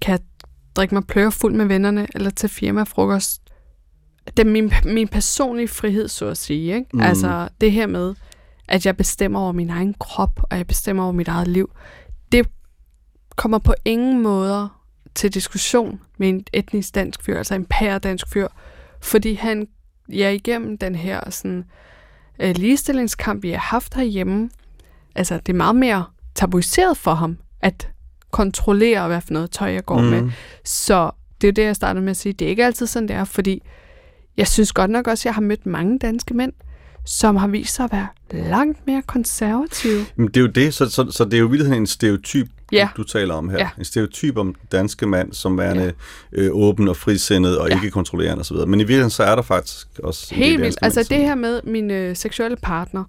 [0.00, 0.18] Kan
[0.76, 3.42] drikke mig pløre fuld med vennerne, eller til firmafrokost?
[4.26, 6.74] Det er min, min personlige frihed, så at sige.
[6.74, 6.86] Ikke?
[6.92, 7.00] Mm.
[7.00, 8.14] Altså det her med,
[8.68, 11.70] at jeg bestemmer over min egen krop, og jeg bestemmer over mit eget liv,
[12.32, 12.48] det
[13.36, 14.82] kommer på ingen måder
[15.14, 18.48] til diskussion med en etnisk dansk fyr, altså en pæredansk fyr,
[19.00, 19.68] fordi han
[20.12, 21.64] ja, igennem den her sådan,
[22.38, 24.50] øh, ligestillingskamp, vi har haft herhjemme,
[25.14, 27.90] altså det er meget mere tabuiseret for ham, at
[28.30, 30.06] kontrollere, hvad for noget tøj jeg går mm.
[30.06, 30.30] med.
[30.64, 31.10] Så
[31.40, 32.32] det er det, jeg startede med at sige.
[32.32, 33.62] Det er ikke altid sådan, det er, fordi
[34.36, 36.52] jeg synes godt nok også, at jeg har mødt mange danske mænd,
[37.06, 38.08] som har vist sig at være
[38.50, 40.04] langt mere konservative.
[40.16, 42.88] Men det er jo det, så, så, så det er jo virkelig en stereotyp, ja.
[42.96, 43.58] du, taler om her.
[43.58, 43.68] Ja.
[43.78, 45.92] En stereotyp om danske mand som værende
[46.32, 46.42] ja.
[46.42, 47.74] øh, åben og frisindet og ja.
[47.74, 48.56] ikke kontrollerende osv.
[48.56, 50.34] Men i virkeligheden så er der faktisk også...
[50.34, 50.78] Helt vildt.
[50.82, 53.04] Altså det her med min øh, seksuelle partner.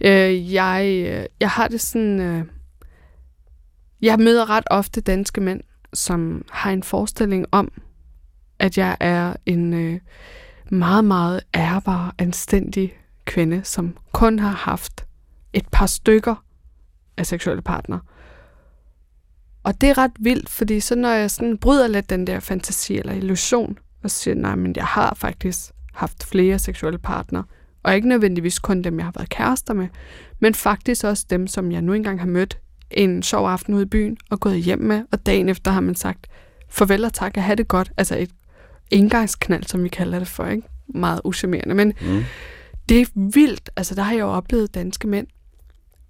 [0.00, 2.20] Øh, jeg, øh, jeg har det sådan...
[2.20, 2.44] Øh,
[4.02, 5.60] jeg møder ret ofte danske mænd,
[5.94, 7.72] som har en forestilling om,
[8.58, 10.00] at jeg er en øh,
[10.70, 15.06] meget, meget ærbar, anstændig kvinde, som kun har haft
[15.52, 16.44] et par stykker
[17.16, 17.98] af seksuelle partner.
[19.62, 22.98] Og det er ret vildt, fordi så når jeg sådan bryder lidt den der fantasi
[22.98, 25.58] eller illusion, og siger, nej, men jeg har faktisk
[25.94, 27.42] haft flere seksuelle partner,
[27.82, 29.88] og ikke nødvendigvis kun dem, jeg har været kærester med,
[30.40, 32.58] men faktisk også dem, som jeg nu engang har mødt
[32.94, 35.94] en sjov aften ude i byen og gået hjem med, og dagen efter har man
[35.94, 36.26] sagt,
[36.68, 37.92] farvel og tak, at have det godt.
[37.96, 38.30] Altså et
[38.90, 40.68] indgangsknald, som vi kalder det for, ikke?
[40.94, 42.24] Meget uschammerende, men mm.
[42.88, 43.70] det er vildt.
[43.76, 45.26] Altså der har jeg jo oplevet danske mænd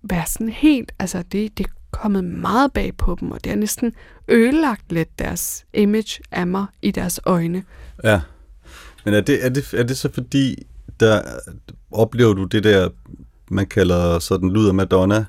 [0.02, 3.56] være sådan helt, altså det, det er kommet meget bag på dem, og det har
[3.56, 3.92] næsten
[4.28, 7.64] ødelagt lidt deres image af mig i deres øjne.
[8.04, 8.20] Ja,
[9.04, 10.66] men er det, er det, er det så fordi,
[11.00, 11.22] der
[11.90, 12.88] oplever du det der,
[13.50, 15.26] man kalder sådan luder Madonna,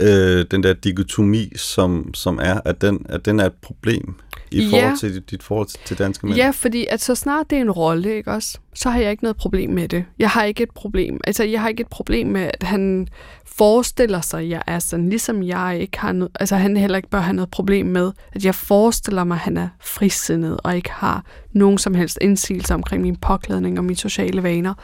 [0.00, 4.14] øh, den der dikotomi, som, som er, at den, at den er et problem
[4.50, 4.70] i ja.
[4.70, 6.36] forhold til dit, dit forhold til danske mænd?
[6.36, 9.24] Ja, fordi at så snart det er en rolle, ikke også, så har jeg ikke
[9.24, 10.04] noget problem med det.
[10.18, 11.20] Jeg har ikke et problem.
[11.24, 13.08] Altså, jeg har ikke et problem med, at han
[13.46, 17.10] forestiller sig, at jeg er sådan, ligesom jeg ikke har noget, altså han heller ikke
[17.10, 20.90] bør have noget problem med, at jeg forestiller mig, at han er frisindet og ikke
[20.90, 24.74] har nogen som helst indsigelse omkring min påklædning og mine sociale vaner.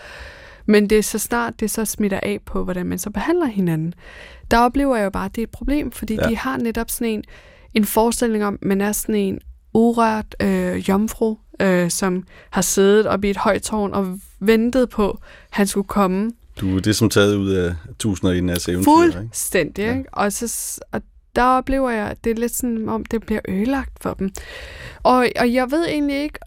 [0.67, 3.95] Men det er så snart det så smitter af på, hvordan man så behandler hinanden,
[4.51, 6.29] der oplever jeg jo bare, at det er et problem, fordi ja.
[6.29, 7.25] de har netop sådan en,
[7.75, 9.41] en forestilling om, man er sådan en
[9.75, 15.11] urørt øh, jomfru, øh, som har siddet oppe i et højt tårn og ventet på,
[15.11, 15.19] at
[15.51, 16.33] han skulle komme.
[16.61, 18.85] Du det er som taget ud af tusinder i en eventyr, ikke?
[18.85, 20.05] Fuldstændig, ikke?
[20.13, 21.03] Og, så, og
[21.37, 24.31] der oplever jeg, at det er lidt sådan, om det bliver ødelagt for dem.
[25.03, 26.39] Og, og jeg ved egentlig ikke,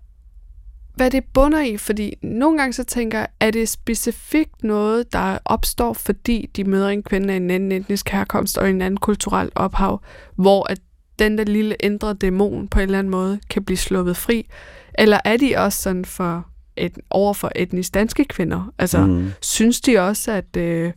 [0.95, 5.38] hvad det bunder i, fordi nogle gange så tænker jeg, er det specifikt noget, der
[5.45, 9.49] opstår, fordi de møder en kvinde af en anden etnisk herkomst og en anden kulturel
[9.55, 10.01] ophav,
[10.36, 10.79] hvor at
[11.19, 14.47] den der lille indre dæmon på en eller anden måde kan blive sluppet fri?
[14.93, 18.73] Eller er de også sådan for et, over for etnisk danske kvinder?
[18.77, 19.31] Altså, mm.
[19.41, 20.91] synes de også, at øh,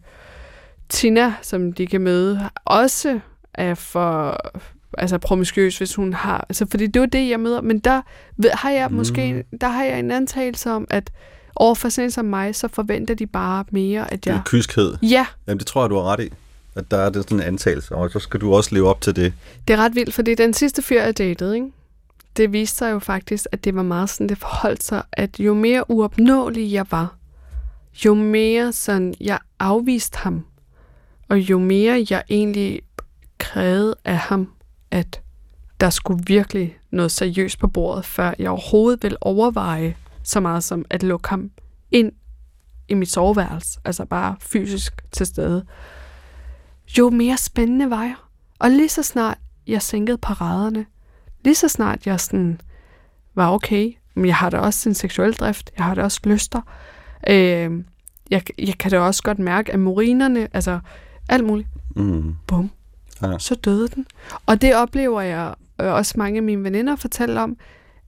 [0.89, 3.21] Tina, som de kan møde, også
[3.55, 4.41] er for
[4.99, 6.47] altså promiskuøs, hvis hun har...
[6.49, 7.61] Altså, fordi det er det, jeg møder.
[7.61, 8.03] Men der
[8.37, 9.59] ved, har jeg måske mm.
[9.59, 11.11] der har jeg en antagelse om, at
[11.57, 14.35] overfor sådan som mig, så forventer de bare mere, at jeg...
[14.35, 14.95] Det er kyskhed.
[15.03, 15.27] Ja.
[15.47, 16.29] Jamen, det tror jeg, du har ret i.
[16.75, 19.17] At der er det sådan en antagelse, og så skal du også leve op til
[19.17, 19.33] det.
[19.69, 21.71] Det er ret vildt, fordi den sidste fyr, jeg datede, ikke?
[22.39, 25.55] det viste sig jo faktisk, at det var meget sådan, det forholdt sig, at jo
[25.55, 27.15] mere uopnåelig jeg var,
[28.05, 30.45] jo mere sådan, jeg afviste ham,
[31.29, 32.81] og jo mere jeg egentlig
[33.39, 34.53] krævede af ham,
[34.91, 35.21] at
[35.81, 40.85] der skulle virkelig noget seriøst på bordet, før jeg overhovedet ville overveje så meget som
[40.91, 41.51] at lukke ham
[41.91, 42.13] ind
[42.89, 45.65] i mit soveværelse, altså bare fysisk til stede,
[46.99, 48.15] jo mere spændende var jeg.
[48.59, 50.87] Og lige så snart jeg sænkede paraderne,
[51.45, 52.61] lige så snart jeg sådan
[53.35, 56.61] var okay, men jeg har da også en seksuel drift, jeg har da også lyster,
[57.29, 57.85] øh,
[58.31, 60.81] jeg, jeg kan da også godt mærke, at morinerne, altså
[61.29, 62.35] alt muligt, mm.
[62.47, 62.71] bum,
[63.23, 63.39] ja.
[63.39, 64.07] så døde den.
[64.47, 67.57] Og det oplever jeg øh, også mange af mine veninder fortæller om,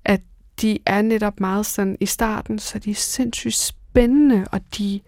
[0.05, 0.21] at
[0.63, 5.01] de er netop meget sådan i starten, så de er sindssygt spændende, og de,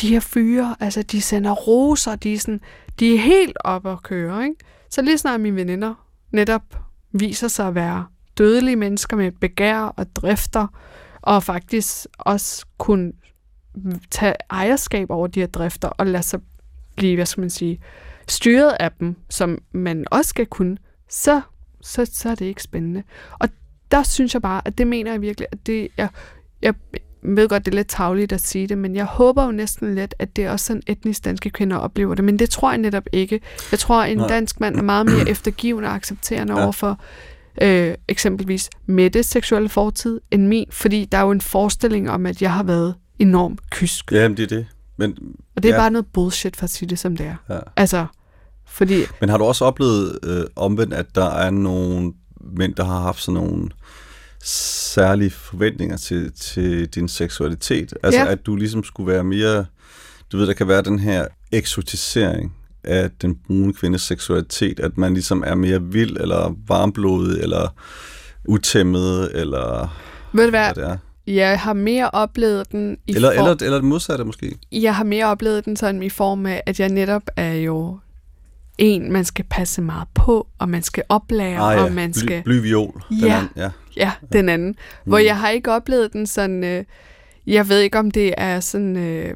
[0.00, 2.60] de her fyre, altså de sender roser, de er, sådan,
[3.00, 4.56] de er helt op at køre, ikke?
[4.90, 5.94] Så lige snart mine veninder
[6.30, 6.62] netop
[7.12, 8.06] viser sig at være
[8.38, 10.66] dødelige mennesker med begær og drifter,
[11.22, 13.12] og faktisk også kunne
[14.10, 16.40] tage ejerskab over de her drifter og lade sig
[16.96, 17.80] blive, hvad skal man sige,
[18.32, 20.76] styret af dem, som man også skal kunne,
[21.10, 21.40] så,
[21.82, 23.02] så, så er det ikke spændende.
[23.38, 23.48] Og
[23.90, 26.08] der synes jeg bare, at det mener jeg virkelig, at det, jeg,
[26.62, 26.74] jeg
[27.22, 30.14] ved godt, det er lidt tavligt at sige det, men jeg håber jo næsten lidt,
[30.18, 33.04] at det er også sådan etnisk danske kvinder oplever det, men det tror jeg netop
[33.12, 33.40] ikke.
[33.70, 36.62] Jeg tror, at en dansk mand er meget mere eftergivende og accepterende ja.
[36.62, 37.00] overfor
[37.62, 42.42] øh, eksempelvis Mettes seksuelle fortid end min, fordi der er jo en forestilling om, at
[42.42, 44.12] jeg har været enormt kysk.
[44.12, 44.66] Jamen, det er det.
[44.96, 45.16] Men,
[45.56, 45.80] og det er ja.
[45.80, 47.36] bare noget bullshit for at sige det, som det er.
[47.54, 47.58] Ja.
[47.76, 48.06] Altså,
[48.72, 49.04] fordi...
[49.20, 53.22] Men har du også oplevet øh, omvendt, at der er nogle mænd, der har haft
[53.22, 53.68] sådan nogle
[54.44, 57.94] særlige forventninger til, til din seksualitet?
[58.02, 58.26] Altså, ja.
[58.26, 59.64] at du ligesom skulle være mere...
[60.32, 62.54] Du ved, der kan være den her eksotisering
[62.84, 67.74] af den brune kvindes seksualitet, at man ligesom er mere vild, eller varmblodet, eller
[68.44, 69.96] utæmmet, eller
[70.32, 70.96] ved du hvad, hvad det er.
[71.26, 73.38] Jeg har mere oplevet den i eller, form...
[73.38, 74.58] Eller, eller det modsatte måske.
[74.72, 77.98] Jeg har mere oplevet den sådan i form af, at jeg netop er jo
[78.82, 81.84] en, man skal passe meget på, og man skal oplære, ah, ja.
[81.84, 82.42] og man skal...
[82.42, 83.02] Bly, blyviol.
[83.10, 83.70] Ja, den anden, ja.
[83.96, 84.68] ja, den anden.
[84.68, 85.10] Mm.
[85.10, 86.64] Hvor jeg har ikke oplevet den sådan...
[86.64, 86.84] Øh,
[87.46, 89.34] jeg ved ikke, om det er sådan øh,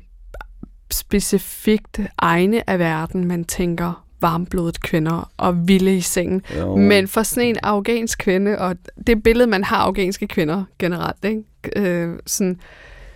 [0.91, 6.43] specifikt egne af verden, man tænker varmblodet kvinder og vilde i sengen.
[6.59, 6.77] Jo.
[6.77, 11.43] Men for sådan en afghansk kvinde, og det billede, man har afghanske kvinder generelt, ikke?
[11.77, 12.61] Øh, sådan,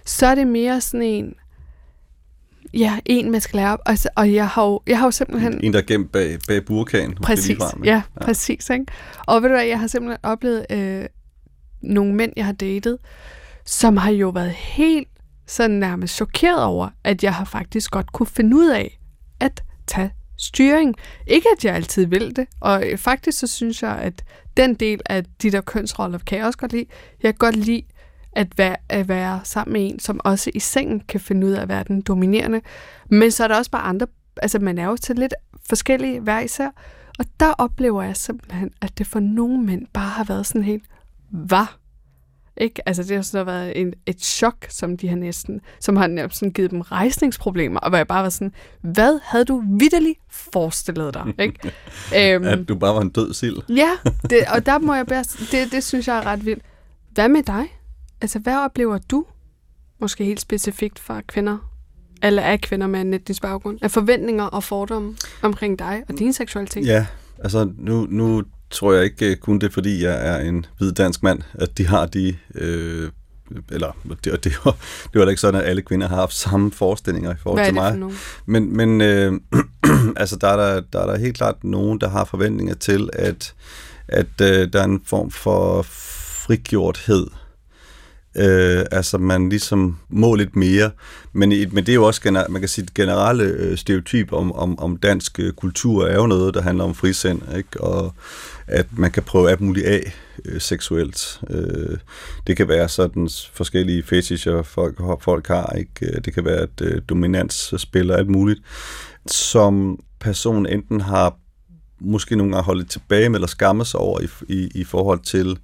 [0.06, 1.34] så er det mere sådan en,
[2.74, 3.78] Ja, en, man skal lære op.
[3.86, 5.60] Altså, og jeg har, jo, jeg har jo simpelthen...
[5.64, 7.14] En, der er gemt bag, bag burkanen.
[7.14, 8.70] Præcis, ja, ja, præcis.
[8.70, 8.84] Ikke?
[9.26, 11.04] Og ved du hvad, jeg har simpelthen oplevet øh,
[11.82, 12.98] nogle mænd, jeg har datet,
[13.66, 15.08] som har jo været helt
[15.46, 19.00] sådan nærmest chokeret over, at jeg har faktisk godt kunne finde ud af
[19.40, 20.94] at tage styring.
[21.26, 24.24] Ikke at jeg altid vil det, og faktisk så synes jeg, at
[24.56, 26.86] den del af de der kønsroller kan jeg også godt lide.
[27.22, 27.82] Jeg kan godt lide
[28.32, 31.62] at være, at være sammen med en, som også i sengen kan finde ud af
[31.62, 32.60] at være den dominerende.
[33.08, 34.06] Men så er der også bare andre,
[34.42, 35.34] altså man er jo til lidt
[35.68, 36.68] forskellige hver især,
[37.18, 40.84] og der oplever jeg simpelthen, at det for nogle mænd bare har været sådan helt,
[41.30, 41.66] hvad?
[42.56, 42.88] Ikke?
[42.88, 46.50] Altså det har sådan været en, et chok, som de har næsten, som har sådan
[46.50, 51.34] givet dem rejsningsproblemer, og hvor jeg bare var sådan, hvad havde du vidderligt forestillet dig?
[51.38, 51.72] Ikke?
[52.34, 53.56] øhm, at du bare var en død sild.
[53.68, 53.90] ja,
[54.30, 56.62] det, og der må jeg bare, det, det synes jeg er ret vildt.
[57.10, 57.66] Hvad med dig?
[58.20, 59.24] Altså, hvad oplever du,
[60.00, 61.58] måske helt specifikt fra kvinder,
[62.22, 66.32] eller af kvinder med en etnisk baggrund, af forventninger og fordomme omkring dig og din
[66.32, 66.86] seksualitet?
[66.86, 67.06] Ja,
[67.38, 71.42] altså nu, nu tror jeg ikke kun det, fordi jeg er en hvid dansk mand,
[71.54, 72.36] at de har de...
[72.54, 73.10] Øh,
[73.70, 74.76] eller det, det, var,
[75.12, 77.74] det var da ikke sådan, at alle kvinder har haft samme forestillinger i forhold til
[77.74, 78.12] mig.
[78.46, 79.32] Men, men øh,
[80.16, 83.54] altså, der, er der, der er der helt klart nogen, der har forventninger til, at
[84.10, 87.26] at øh, der er en form for frigjorthed.
[88.36, 90.90] Øh, altså man ligesom må lidt mere,
[91.32, 94.78] men, men det er jo også, gener, man kan sige, generelle øh, stereotyp om, om,
[94.78, 97.80] om dansk øh, kultur er jo noget, der handler om frisind, ikke?
[97.80, 98.14] og
[98.66, 100.14] at man kan prøve alt muligt af
[100.44, 101.40] øh, seksuelt.
[101.50, 101.98] Øh,
[102.46, 106.06] det kan være sådan forskellige fetischer, folk, folk har, ikke?
[106.06, 108.60] Øh, det kan være, at øh, dominans spiller alt muligt,
[109.26, 111.36] som person enten har
[112.00, 115.58] måske nogle gange holdt tilbage med eller skammet sig over i, i, i forhold til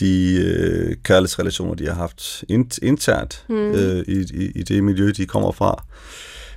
[0.00, 2.44] de øh, kærlighedsrelationer, de har haft
[2.82, 3.54] internt mm.
[3.54, 5.84] øh, i, i, i det miljø, de kommer fra.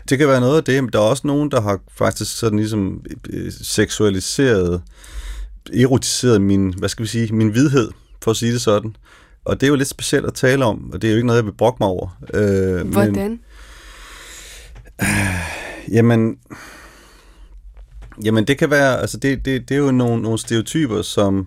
[0.10, 2.60] Det kan være noget af det, men der er også nogen, der har faktisk sådan
[2.60, 4.82] ligesom øh, seksualiseret,
[5.73, 7.91] erotiseret min, hvad skal vi sige, min vidhed,
[8.23, 8.95] for at sige det sådan.
[9.45, 11.38] Og det er jo lidt specielt at tale om, og det er jo ikke noget,
[11.38, 12.17] jeg vil brokke mig over.
[12.34, 13.13] Øh, Hvordan?
[13.13, 13.39] Men,
[15.02, 15.08] øh,
[15.91, 16.38] jamen,
[18.23, 21.45] jamen det kan være, altså det, det, det er jo nogle, nogle stereotyper, som øh,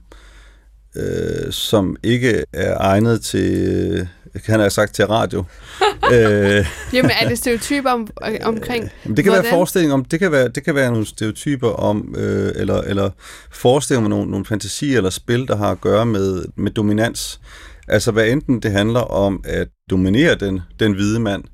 [1.50, 4.09] som ikke er egnet til,
[4.46, 5.44] kan jeg sagt, til radio.
[6.14, 8.09] øh, Jamen, er det stereotyper om,
[8.42, 9.44] omkring øh, Det kan hvordan?
[9.44, 13.11] være forestilling om, det kan være, det kan være nogle stereotyper om, øh, eller, eller
[13.50, 17.40] forestillinger om nogle, nogle fantasier eller spil, der har at gøre med, med dominans.
[17.88, 21.44] Altså, hvad enten det handler om at dominere den, den hvide mand,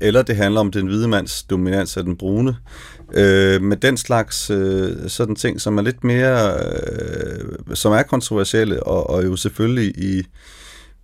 [0.00, 2.56] eller det handler om den hvide mands dominans af den brune.
[3.14, 8.82] Øh, med den slags øh, sådan ting, som er lidt mere, øh, som er kontroversielle,
[8.82, 10.26] og, og jo selvfølgelig i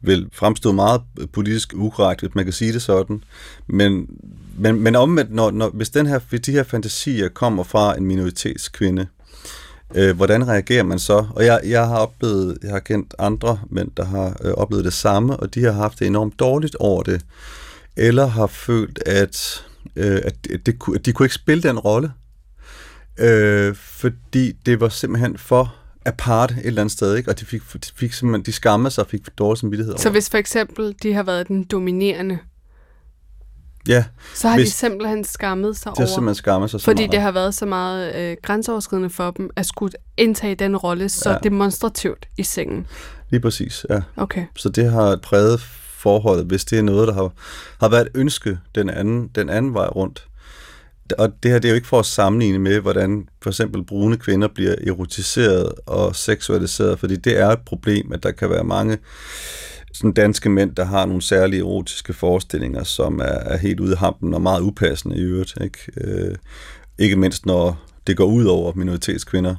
[0.02, 1.00] vil fremstå meget
[1.32, 3.24] politisk ukorrekt, hvis man kan sige det sådan.
[3.66, 4.06] Men,
[4.58, 8.06] men, men omvendt, når, når, hvis, den her, hvis de her fantasier kommer fra en
[8.06, 9.06] minoritetskvinde,
[9.94, 11.26] øh, hvordan reagerer man så?
[11.36, 14.92] Og jeg, jeg har oplevet, jeg har kendt andre mænd, der har øh, oplevet det
[14.92, 17.22] samme, og de har haft det enormt dårligt over det,
[17.96, 19.64] eller har følt, at
[19.96, 22.12] øh, at, det, at de kunne ikke spille den rolle,
[23.18, 25.74] øh, fordi det var simpelthen for
[26.06, 27.30] apart et eller andet sted, ikke?
[27.30, 30.00] og de fik, de fik simpelthen, de skammede sig og fik dårlig samvittighed over.
[30.00, 32.38] Så hvis for eksempel de har været den dominerende,
[33.88, 34.04] Ja.
[34.34, 35.94] Så har hvis, de simpelthen skammet sig over.
[35.94, 37.12] De har simpelthen skammet sig Fordi meget.
[37.12, 41.30] det har været så meget øh, grænseoverskridende for dem, at skulle indtage den rolle så
[41.30, 41.38] ja.
[41.42, 42.86] demonstrativt i sengen.
[43.30, 44.00] Lige præcis, ja.
[44.16, 44.44] Okay.
[44.56, 45.60] Så det har præget
[46.02, 47.32] forholdet, hvis det er noget, der har,
[47.80, 50.26] har været et ønske den anden, den anden vej rundt.
[51.18, 54.16] Og det her det er jo ikke for at sammenligne med, hvordan for eksempel brune
[54.16, 58.98] kvinder bliver erotiseret og seksualiseret, fordi det er et problem, at der kan være mange
[59.92, 63.98] sådan danske mænd, der har nogle særlige erotiske forestillinger, som er, er helt ude af
[63.98, 65.54] hampen og meget upassende i øvrigt.
[65.60, 66.34] Ikke, øh,
[66.98, 69.54] ikke mindst når det går ud over minoritetskvinder.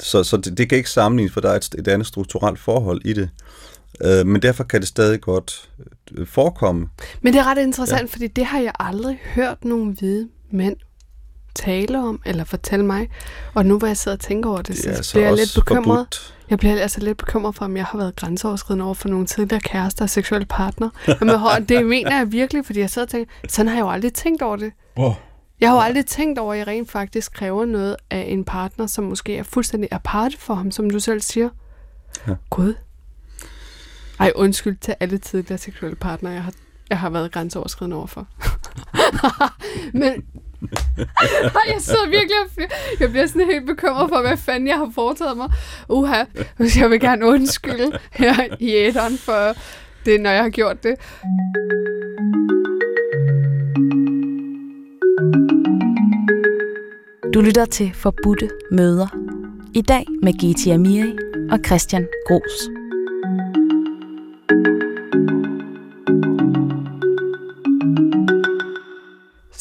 [0.00, 3.00] Så, så det, det kan ikke sammenlignes, for der er et, et andet strukturelt forhold
[3.04, 3.28] i det.
[4.00, 5.70] Øh, men derfor kan det stadig godt
[6.14, 6.88] øh, forekomme.
[7.20, 8.06] Men det er ret interessant, ja.
[8.06, 10.76] fordi det har jeg aldrig hørt nogen hvide mænd
[11.54, 13.08] tale om, eller fortælle mig.
[13.54, 15.54] Og nu hvor jeg sidder og tænker over det, så, det så bliver jeg lidt
[15.54, 15.84] bekymret.
[15.84, 16.34] Forbudt.
[16.50, 19.60] Jeg bliver altså lidt bekymret for, om jeg har været grænseoverskridende over for nogle tidligere
[19.60, 20.90] kærester og seksuelle partner.
[21.20, 24.12] Men det mener jeg virkelig, fordi jeg sidder og tænker, sådan har jeg jo aldrig
[24.12, 24.72] tænkt over det.
[24.96, 25.14] Oh.
[25.60, 28.86] Jeg har jo aldrig tænkt over, at jeg rent faktisk kræver noget af en partner,
[28.86, 31.48] som måske er fuldstændig apart for ham, som du selv siger.
[32.28, 32.34] Ja.
[32.50, 32.74] Gud,
[34.20, 36.52] ej, undskyld til alle tidligere seksuelle partnere, jeg har,
[36.90, 38.26] jeg har været grænseoverskridende overfor.
[40.00, 40.24] Men
[41.74, 45.36] jeg sidder virkelig og jeg bliver sådan helt bekymret for, hvad fanden jeg har foretaget
[45.36, 45.52] mig.
[45.88, 46.24] Uha,
[46.80, 49.54] jeg vil gerne undskylde her i æderen for
[50.06, 50.94] det, når jeg har gjort det.
[57.34, 59.06] Du lytter til Forbudte Møder.
[59.74, 61.16] I dag med Giti Amiri
[61.50, 62.83] og Christian Gros.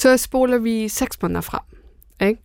[0.04, 1.62] Så spoler vi seks måneder frem.
[2.22, 2.42] Ikke?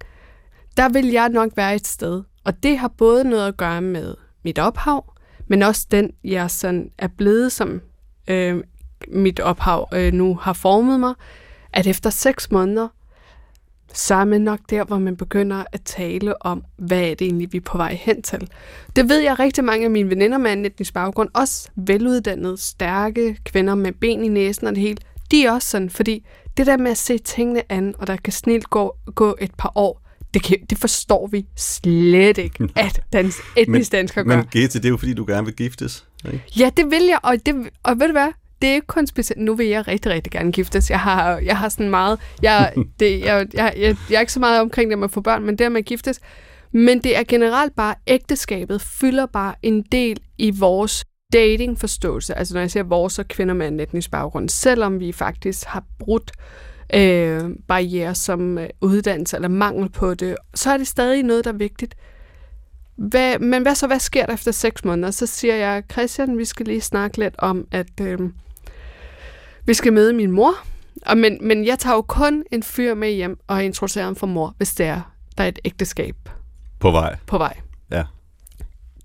[0.77, 4.15] Der vil jeg nok være et sted, og det har både noget at gøre med
[4.45, 5.13] mit ophav,
[5.47, 7.81] men også den, jeg sådan er blevet, som
[8.29, 8.63] øh,
[9.09, 11.15] mit ophav øh, nu har formet mig,
[11.73, 12.89] at efter seks måneder,
[13.93, 17.53] så er man nok der, hvor man begynder at tale om, hvad er det egentlig,
[17.53, 18.51] vi er på vej hen til.
[18.97, 23.39] Det ved jeg rigtig mange af mine veninder med anden etnisk baggrund, også veluddannede, stærke
[23.45, 24.99] kvinder med ben i næsen og det hele,
[25.31, 28.33] de er også sådan, fordi det der med at se tingene an, og der kan
[28.33, 30.03] snilt gå, gå et par år,
[30.35, 34.37] det, kan, det forstår vi slet ikke, at dans, etnisk dansker gør.
[34.37, 36.45] Men Gete, det er jo fordi, du gerne vil giftes, ikke?
[36.59, 38.29] Ja, det vil jeg, og, det, og ved du hvad?
[38.63, 39.41] Det er ikke kun specielt.
[39.43, 40.91] Nu vil jeg rigtig, rigtig gerne giftes.
[40.91, 42.19] Jeg har, jeg har sådan meget...
[42.43, 45.21] Jeg, det, jeg, jeg, jeg, jeg er ikke så meget omkring det med at få
[45.21, 46.21] børn, men det med at giftes.
[46.73, 52.61] Men det er generelt bare, ægteskabet fylder bare en del i vores datingforståelse, altså når
[52.61, 56.33] jeg siger vores og kvinder med en etnisk baggrund, selvom vi faktisk har brudt
[56.95, 61.53] øh, barriere som øh, uddannelse eller mangel på det, så er det stadig noget, der
[61.53, 61.95] er vigtigt.
[62.97, 65.11] hvad, men hvad så, hvad sker der efter seks måneder?
[65.11, 68.19] Så siger jeg, Christian, vi skal lige snakke lidt om, at øh,
[69.65, 70.55] vi skal møde min mor.
[71.07, 74.27] Og men, men jeg tager jo kun en fyr med hjem og introducerer ham for
[74.27, 75.01] mor, hvis det er,
[75.39, 76.17] der er et ægteskab
[76.79, 77.17] På vej.
[77.27, 77.57] på vej.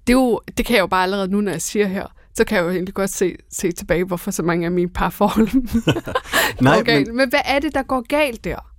[0.07, 2.43] Det, er jo, det kan jeg jo bare allerede nu, når jeg siger her, så
[2.43, 5.47] kan jeg jo egentlig godt se, se tilbage, hvorfor så mange af mine parforhold
[6.61, 7.07] Nej, går galt.
[7.07, 7.29] men, Men...
[7.29, 8.69] hvad er det, der går galt der?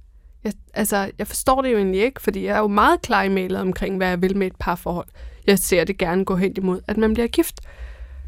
[0.44, 3.28] Jeg, altså, jeg forstår det jo egentlig ikke, fordi jeg er jo meget klar i
[3.28, 5.06] mailet omkring, hvad jeg vil med et parforhold.
[5.46, 7.60] Jeg ser det gerne gå hen imod, at man bliver gift.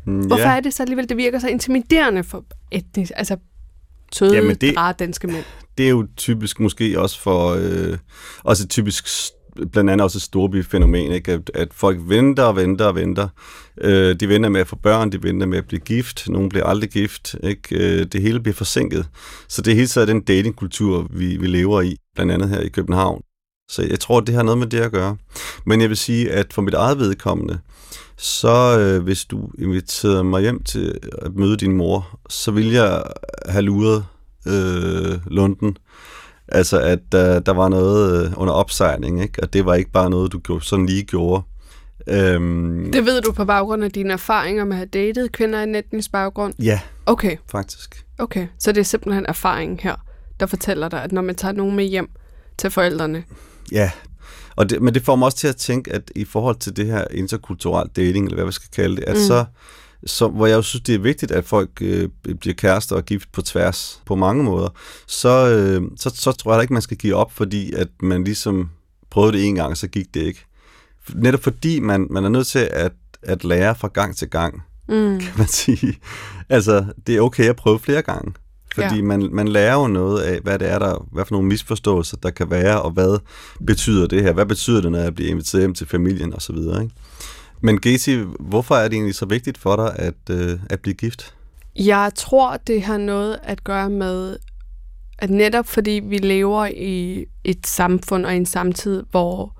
[0.07, 0.57] mm, Hvorfor ja.
[0.57, 3.37] er det så alligevel, det virker så intimiderende for etnisk, altså
[4.13, 4.77] søde, Jamen, det...
[4.77, 5.45] rare danske mænd?
[5.79, 7.99] det er jo typisk måske også for, øh,
[8.45, 9.09] også et typisk
[9.73, 11.33] blandt andet også et storbyfænomen, ikke?
[11.33, 13.29] At, at folk venter og venter og venter.
[13.81, 16.65] Øh, de venter med at få børn, de venter med at blive gift, nogen bliver
[16.65, 17.77] aldrig gift, ikke?
[17.77, 19.07] Øh, det hele bliver forsinket.
[19.49, 22.69] Så det er hele tiden den datingkultur, vi, vi lever i, blandt andet her i
[22.69, 23.23] København.
[23.71, 25.17] Så jeg tror, det har noget med det at gøre.
[25.67, 27.59] Men jeg vil sige, at for mit eget vedkommende,
[28.17, 33.03] så øh, hvis du inviterede mig hjem til at møde din mor, så ville jeg
[33.47, 34.05] have luret
[34.47, 35.77] øh, Lunden.
[36.49, 39.43] Altså, at der, der var noget øh, under opsejling, ikke?
[39.43, 41.43] Og det var ikke bare noget, du gjorde, sådan lige gjorde.
[42.09, 45.75] Øhm, Det ved du på baggrund af dine erfaringer med at have datet kvinder en
[45.75, 46.55] etnisk baggrund?
[46.63, 48.05] Ja, Okay, faktisk.
[48.19, 48.47] okay.
[48.59, 49.95] Så det er simpelthen erfaringen her,
[50.41, 52.09] der fortæller dig, at når man tager nogen med hjem
[52.59, 53.25] til forældrene,
[53.73, 53.91] Ja,
[54.57, 56.87] og det, men det får mig også til at tænke, at i forhold til det
[56.87, 59.21] her interkulturelt dating, eller hvad vi skal kalde det, at Mm.
[59.23, 59.45] så,
[60.07, 62.09] så, hvor jeg jo synes, det er vigtigt, at folk øh,
[62.41, 64.69] bliver kærester og gift på tværs på mange måder,
[65.07, 68.25] så, øh, så, så tror jeg da ikke, man skal give op, fordi at man
[68.25, 68.71] ligesom
[69.11, 70.45] prøvede det en gang, så gik det ikke.
[71.15, 72.93] Netop fordi man, man er nødt til at,
[73.23, 75.21] at lære fra gang til gang, mm.
[75.21, 75.99] kan man sige.
[76.49, 78.33] Altså, det er okay at prøve flere gange.
[78.75, 79.03] Fordi ja.
[79.03, 82.31] man, man lærer jo noget af, hvad det er, der, hvad for nogle misforståelser, der
[82.31, 83.19] kan være, og hvad
[83.67, 84.33] betyder det her?
[84.33, 86.95] Hvad betyder det, når jeg bliver inviteret hjem til familien og så videre, ikke?
[87.61, 91.35] Men Gesi, hvorfor er det egentlig så vigtigt for dig at, øh, at blive gift?
[91.77, 94.37] Jeg tror, det har noget at gøre med,
[95.19, 99.57] at netop fordi vi lever i et samfund og en samtid, hvor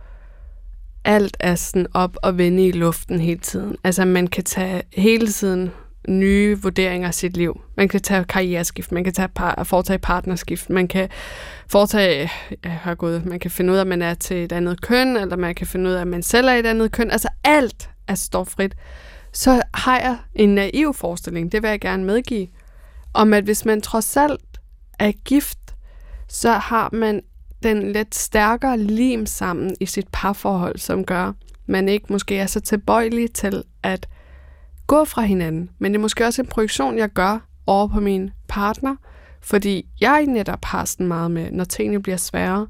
[1.05, 3.77] alt er sådan op og vende i luften hele tiden.
[3.85, 5.71] Altså man kan tage hele tiden
[6.09, 7.61] nye vurderinger af sit liv.
[7.77, 11.09] Man kan tage karriereskift, man kan tage par, foretage partnerskift, man kan
[11.69, 12.31] foretage,
[12.65, 15.37] ja, gået, man kan finde ud af, at man er til et andet køn, eller
[15.37, 17.11] man kan finde ud af, at man selv er et andet køn.
[17.11, 18.75] Altså alt er stofrit.
[19.33, 22.49] Så har jeg en naiv forestilling, det vil jeg gerne medgive,
[23.15, 24.61] om at hvis man trods alt
[24.99, 25.59] er gift,
[26.29, 27.23] så har man
[27.63, 31.33] den lidt stærkere lim sammen i sit parforhold, som gør,
[31.67, 34.09] man ikke måske er så tilbøjelig til at
[34.87, 35.71] gå fra hinanden.
[35.79, 38.97] Men det er måske også en projektion, jeg gør over på min partner,
[39.43, 42.67] fordi jeg netop har sådan meget med, når tingene bliver svære,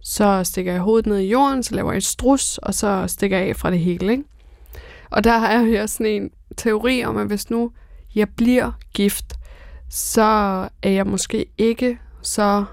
[0.00, 3.38] så stikker jeg hovedet ned i jorden, så laver jeg et strus, og så stikker
[3.38, 4.12] jeg af fra det hele.
[4.12, 4.24] Ikke?
[5.10, 7.70] Og der har jeg her sådan en teori om, at hvis nu
[8.14, 9.34] jeg bliver gift,
[9.90, 10.22] så
[10.82, 12.64] er jeg måske ikke så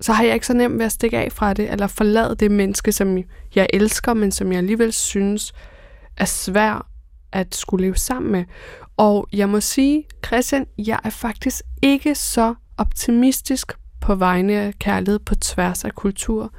[0.00, 2.50] så har jeg ikke så nemt ved at stikke af fra det, eller forlade det
[2.50, 3.18] menneske, som
[3.54, 5.52] jeg elsker, men som jeg alligevel synes
[6.16, 6.86] er svær
[7.32, 8.44] at skulle leve sammen med.
[8.96, 15.18] Og jeg må sige, Christian, jeg er faktisk ikke så optimistisk på vegne af kærlighed
[15.18, 16.52] på tværs af kultur,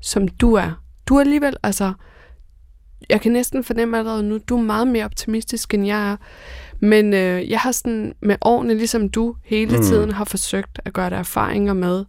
[0.00, 0.82] som du er.
[1.06, 1.92] Du er alligevel, altså,
[3.10, 6.16] jeg kan næsten fornemme allerede nu, du er meget mere optimistisk, end jeg er.
[6.80, 9.82] Men øh, jeg har sådan med årene, ligesom du, hele Mm.
[9.82, 12.04] tiden har forsøgt at gøre dig erfaringer med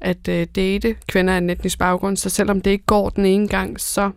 [0.00, 3.48] at øh, date kvinder af en etnisk baggrund, så selvom det ikke går den ene
[3.48, 4.10] gang, så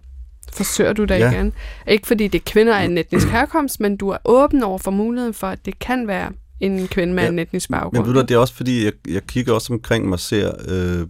[0.53, 1.31] forsøger du det Ja.
[1.31, 1.53] igen.
[1.87, 4.91] Ikke fordi det er kvinder af en etnisk herkomst, men du er åben over for
[4.91, 8.05] muligheden for, at det kan være en kvinde med Ja, en etnisk Men baggrund.
[8.05, 11.07] ved du, det er også fordi, jeg, jeg kigger også omkring mig og ser, øh,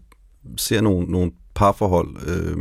[0.57, 2.07] ser nogle, nogle parforhold.
[2.27, 2.57] Øh,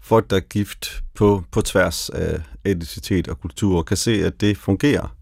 [0.00, 4.56] folk, der er gift på, på tværs af etnicitet og kultur, kan se, at det
[4.58, 5.16] fungerer.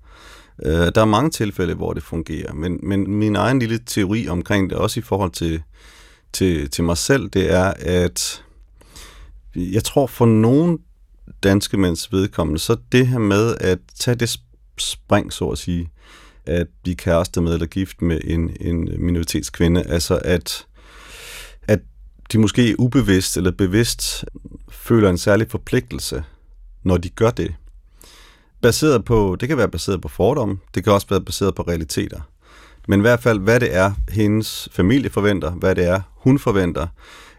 [0.65, 4.71] Øh, der er mange tilfælde, hvor det fungerer, men, men min egen lille teori omkring
[4.71, 5.63] det, også i forhold til,
[6.33, 8.43] til, til mig selv, det er, at
[9.57, 10.79] jeg tror for nogle
[11.43, 14.39] danske mænds vedkommende, så det her med at tage det
[14.79, 15.91] spring, så at sige,
[16.47, 20.67] at blive kæreste med eller gift med en, en minoritetskvinde, altså at,
[21.63, 21.81] at
[22.33, 24.25] de måske ubevidst eller bevidst
[24.71, 26.25] føler en særlig forpligtelse,
[26.83, 27.55] når de gør det.
[28.63, 32.21] Baseret på, det kan være baseret på fordomme, det kan også være baseret på realiteter.
[32.89, 36.87] Men i hvert fald, hvad det er, hendes familie forventer, hvad det er, hun forventer,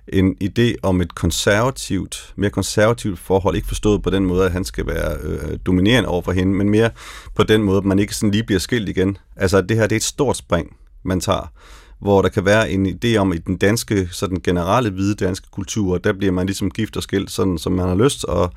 [0.08, 4.66] en idé om et konservativt, mere konservativt forhold, ikke forstået på den måde, at han
[4.66, 6.90] skal være øh, dominerende over for hende, men mere
[7.36, 9.18] på den måde, at man ikke sådan lige bliver skilt igen.
[9.36, 11.52] Altså, det her det er et stort spring, man tager,
[12.00, 15.48] hvor der kan være en idé om, at i den danske, sådan generelle hvide danske
[15.52, 18.54] kultur, der bliver man ligesom gift og skilt, sådan som man har lyst, og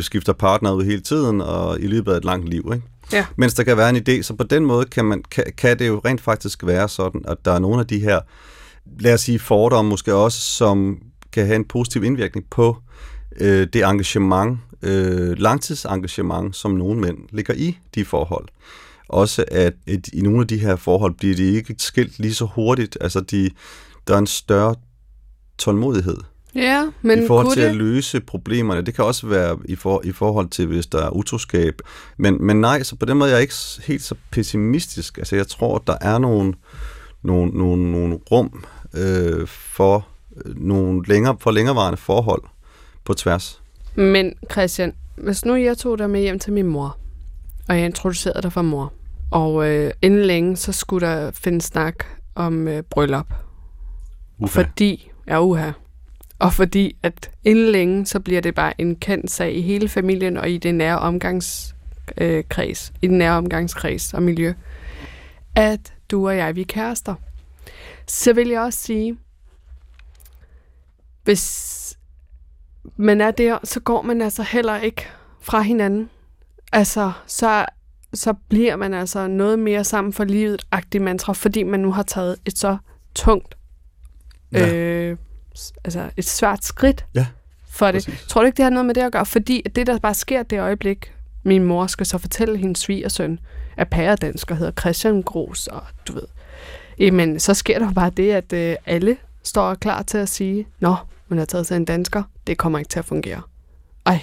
[0.00, 2.86] skifter partner ud hele tiden, og i løbet af et langt liv, ikke?
[3.12, 3.26] Ja.
[3.36, 5.88] Mens der kan være en idé, så på den måde kan, man, kan, kan det
[5.88, 8.20] jo rent faktisk være sådan, at der er nogle af de her,
[9.00, 10.98] lad os sige, fordomme måske også, som
[11.32, 12.76] kan have en positiv indvirkning på
[13.40, 18.48] øh, det engagement, øh, langtidsengagement, som nogle mænd ligger i de forhold.
[19.08, 22.44] Også at, at i nogle af de her forhold bliver de ikke skilt lige så
[22.44, 22.98] hurtigt.
[23.00, 23.50] Altså de,
[24.06, 24.74] der er en større
[25.58, 26.16] tålmodighed
[26.54, 27.68] Ja, men i forhold kunne til det?
[27.68, 28.82] at løse problemerne.
[28.82, 31.74] Det kan også være i, for, i forhold til, hvis der er utroskab.
[32.16, 33.54] Men, men nej, så på den måde er jeg ikke
[33.86, 35.18] helt så pessimistisk.
[35.18, 36.54] Altså jeg tror, der er nogle,
[37.22, 38.64] nogle, nogle, nogle rum
[38.94, 40.08] øh, for
[40.44, 42.42] øh, nogle længere, for længerevarende forhold
[43.04, 43.62] på tværs.
[43.94, 46.96] Men Christian, hvis nu jeg tog dig med hjem til min mor,
[47.68, 48.92] og jeg introducerede dig for mor,
[49.30, 52.04] og øh, inden længe, så skulle der finde snak
[52.34, 53.34] om øh, bryllup.
[54.38, 54.48] Uha.
[54.48, 55.70] Fordi, ja uha,
[56.38, 60.36] og fordi at inden længe, så bliver det bare en kendt sag i hele familien
[60.36, 61.74] og i det nære omgangskreds,
[62.18, 64.54] øh, kreds, i den nære omgangskreds og miljø,
[65.54, 67.14] at du og jeg, vi er kærester.
[68.06, 69.18] Så vil jeg også sige,
[71.24, 71.98] hvis
[72.96, 75.06] man er der, så går man altså heller ikke
[75.40, 76.10] fra hinanden.
[76.72, 77.66] Altså, så,
[78.14, 82.02] så bliver man altså noget mere sammen for livet agtig mantra, fordi man nu har
[82.02, 82.76] taget et så
[83.14, 83.54] tungt,
[84.52, 84.74] Ja.
[84.74, 85.16] øh,
[85.84, 87.26] altså et svært skridt Ja,
[87.68, 88.04] for det.
[88.06, 88.24] præcis.
[88.28, 89.26] Tror du ikke, det har noget med det at gøre?
[89.26, 93.38] Fordi det, der bare sker det øjeblik, min mor skal så fortælle hendes svigersøn,
[93.76, 96.26] er pæredansk og hedder Christian Gros, og du ved.
[96.98, 100.94] Jamen, så sker der bare det, at øh, alle står klar til at sige, Nå,
[101.28, 103.42] hun har taget sig en dansker, det kommer ikke til at fungere.
[104.06, 104.20] Ej,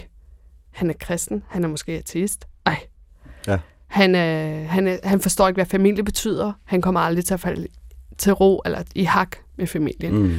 [0.72, 2.48] han er kristen, han er måske ateist.
[2.66, 2.78] Ej.
[3.48, 3.58] Ja.
[3.88, 6.54] Han, er, han, er, han forstår ikke, hvad familie betyder.
[6.66, 7.68] Han kommer aldrig til at falde
[8.18, 10.36] til ro eller i hak med familien Mm.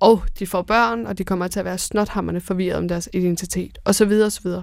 [0.00, 3.78] og de får børn, og de kommer til at være snothammerne forvirret om deres identitet,
[3.84, 4.62] og så videre, og så videre.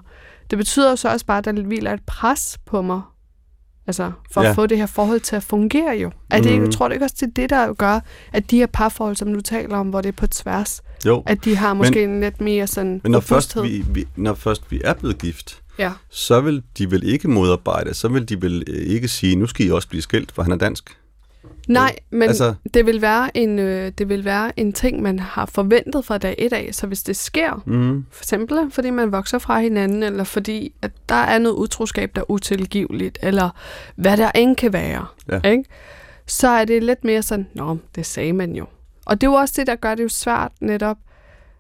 [0.50, 3.02] Det betyder så også bare, at der hviler et pres på mig,
[3.88, 4.50] altså for Ja.
[4.50, 6.12] at få det her forhold til at fungere jo.
[6.30, 6.72] Er det ikke, Mhm.
[6.72, 8.00] tror du ikke også, det er det, der gør,
[8.34, 11.46] at de her parforhold, som du taler om, hvor det er på tværs, Jo, at
[11.46, 14.82] de har måske en lidt mere sådan men når først, vi, vi, når først vi
[14.84, 15.92] er blevet gift, Ja.
[16.10, 19.66] så vil de vel ikke modarbejde, så vil de vel øh, ikke sige, nu skal
[19.66, 20.98] I også blive skilt, for han er dansk.
[21.74, 25.46] Nej, men Altså- det, vil være en, øh, det vil være en ting, man har
[25.46, 28.06] forventet fra dag et af, så hvis det sker, Mm.
[28.12, 32.22] For eksempel fordi man vokser fra hinanden, eller fordi at der er noget utroskab, der
[32.22, 33.50] er utilgiveligt, eller
[33.96, 35.06] hvad der end kan være.
[35.32, 35.50] Ja.
[35.50, 35.64] Ikke?
[36.26, 38.66] Så er det lidt mere sådan, nå, det sagde man jo.
[39.06, 40.98] Og det er jo også det, der gør det jo svært netop,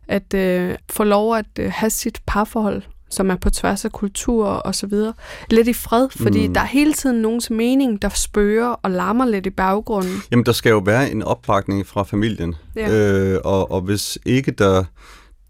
[0.07, 4.45] at øh, få lov at øh, have sit parforhold, som er på tværs af kultur
[4.45, 5.13] og så videre,
[5.49, 6.47] lidt i fred, fordi Mm.
[6.47, 6.53] mm.
[6.53, 10.21] der er hele tiden nogens mening, der spørger og larmer lidt i baggrunden.
[10.31, 12.89] Jamen, der skal jo være en opbakning fra familien, Ja.
[12.91, 14.83] øh, og, og hvis ikke der,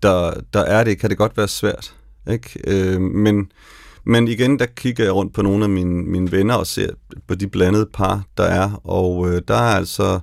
[0.03, 1.95] der, der er det, kan det godt være svært.
[2.31, 2.59] Ikke?
[2.67, 3.51] Øh, men,
[4.05, 6.89] men igen, der kigger jeg rundt på nogle af mine, mine venner og ser
[7.27, 10.19] på de blandede par, der er, og øh, der er altså øh,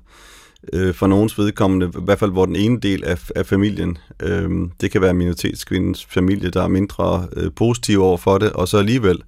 [0.72, 4.50] øh, for nogens vedkommende, i hvert fald hvor den ene del af, af familien, øh,
[4.80, 8.78] det kan være minoritetskvindens familie, der er mindre øh, positiv over for det, og så
[8.78, 9.22] alligevel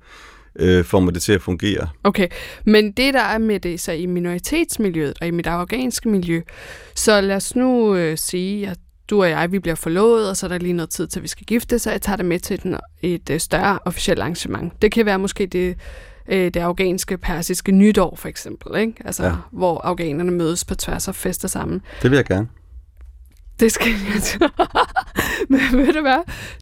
[0.57, 1.89] øh, får man det til at fungere.
[2.05, 2.29] Okay,
[2.65, 6.41] men det der er med det så i minoritetsmiljøet og i mit afghanske miljø,
[6.95, 8.79] så lad os nu øh, sige, at
[9.11, 11.29] du og jeg, vi bliver forlovet, og så er der lige noget tid til, vi
[11.29, 14.83] skal gifte, så jeg tager det med til den, et øh, større officielt arrangement.
[14.83, 15.77] Det kan være måske det,
[16.29, 18.95] øh, det afghanske persiske nytår, for eksempel, ikke?
[19.05, 19.35] Altså, Ja.
[19.53, 21.81] hvor afghanerne mødes på tværs og fester sammen.
[22.03, 22.49] Det vil jeg gerne.
[23.61, 23.87] Det skal
[24.41, 24.51] jeg.
[25.49, 26.19] Men ved du hvad?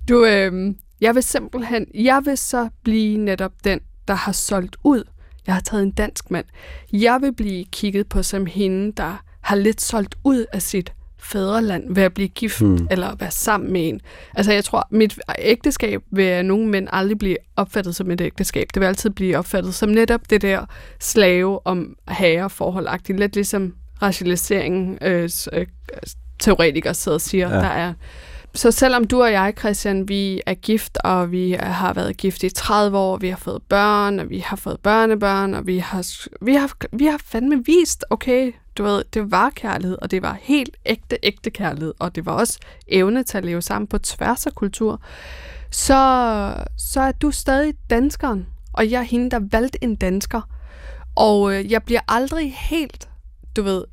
[0.09, 5.05] Du, øh, jeg vil simpelthen, jeg vil så blive netop den, der har solgt ud.
[5.47, 6.47] Jeg har taget en dansk mand.
[6.93, 10.93] Jeg vil blive kigget på som hende, der har lidt solgt ud af sit
[11.27, 12.89] fædreland ved at blive gift hmm.
[12.91, 14.01] eller være sammen med en.
[14.35, 18.69] Altså jeg tror, mit ægteskab vil nogle mænd aldrig blive opfattet som et ægteskab.
[18.75, 20.67] Det vil altid blive opfattet som netop det der
[21.01, 23.19] slave om herreforholdagtigt.
[23.19, 25.67] Lidt ligesom racialiseringen øh, øh,
[26.39, 27.57] teoretikere sidder og siger, ja.
[27.57, 27.93] der er.
[28.55, 32.51] Så selvom du og jeg, Christian, vi er gift, og vi har været gift i
[32.51, 36.55] 30 år, vi har fået børn, og vi har fået børnebørn, og vi har, vi
[36.55, 40.77] har, vi har fandme vist, okay, du ved, det var kærlighed, og det var helt
[40.87, 42.59] ægte, ægte kærlighed, og det var også
[42.89, 45.01] evne til at leve sammen på tværs af kultur,
[45.71, 50.41] så, så er du stadig danskeren, og jeg er hende, der valgte en dansker.
[51.15, 53.09] Og øh, jeg bliver aldrig helt,
[53.57, 53.85] du ved,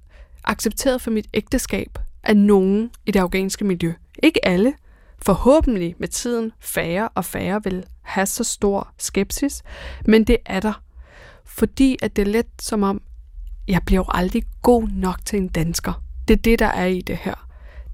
[0.43, 3.93] accepteret for mit ægteskab af nogen i det afghanske miljø.
[4.23, 4.73] Ikke alle.
[5.25, 9.63] Forhåbentlig med tiden færre og færre vil have så stor skepsis,
[10.05, 10.81] men det er der.
[11.45, 13.01] Fordi at det er let som om,
[13.67, 16.03] jeg bliver jo aldrig god nok til en dansker.
[16.27, 17.47] Det er det, der er i det her.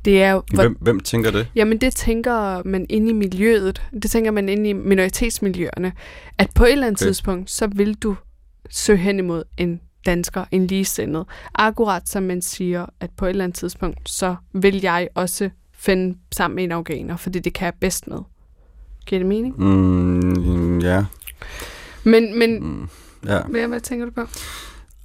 [0.05, 1.47] Det er jo, hvor, Hvem, hvem tænker det?
[1.55, 3.81] Jamen det tænker man inde i miljøet.
[4.03, 5.93] Det tænker man inde i minoritetsmiljøerne.
[6.37, 7.05] At på et eller andet Okay.
[7.05, 7.09] okay.
[7.09, 8.15] tidspunkt, så vil du
[8.69, 11.25] søge hen imod en dansker, en ligesindet.
[11.55, 16.17] Akkurat som man siger, at på et eller andet tidspunkt, så vil jeg også finde
[16.31, 18.17] sammen med en afghaner, fordi det kan jeg bedst med.
[19.05, 19.59] Giver det mening?
[19.63, 21.05] Mm, ja.
[22.03, 22.89] Men, men Mm,
[23.25, 23.41] ja.
[23.41, 24.21] hvad, hvad tænker du på?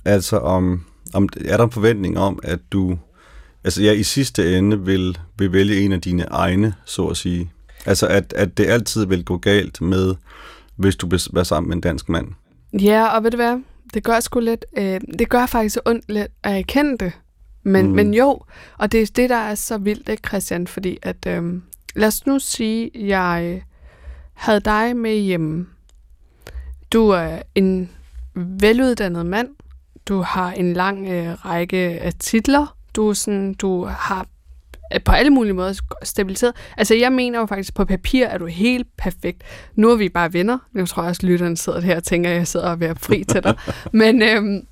[0.05, 0.85] Altså, om,
[1.15, 2.99] om, er der en forventning om, at du
[3.65, 7.51] altså, ja, i sidste ende vil, vil vælge en af dine egne, så at sige?
[7.87, 10.15] Altså, at, at det altid vil gå galt med,
[10.77, 12.27] hvis du vil være sammen med en dansk mand?
[12.81, 13.59] Ja, og ved du hvad?
[13.95, 17.13] Det gør sgu lidt, øh, det gør faktisk ondt lidt at erkende det.
[17.63, 17.93] Men, Mm.
[17.93, 18.41] men jo,
[18.79, 20.67] og det er det, der er så vildt, ikke Christian?
[20.67, 21.43] Fordi at, øh,
[21.97, 23.63] lad os nu sige, jeg
[24.35, 25.67] havde dig med hjemme.
[26.93, 27.91] Du er en
[28.35, 29.49] veluddannet mand.
[30.09, 32.77] Du har en lang øh, række af titler.
[32.97, 34.27] Du, er sådan, du har
[34.95, 36.55] øh, på alle mulige måder stabiliseret.
[36.77, 39.43] Altså, jeg mener jo faktisk, på papir er du helt perfekt.
[39.75, 40.59] Nu er vi bare venner.
[40.73, 43.25] Nu tror jeg også, lytteren sidder her og tænker, at jeg sidder og være fri
[43.25, 43.57] til dig.
[43.93, 44.67] Men, øhm,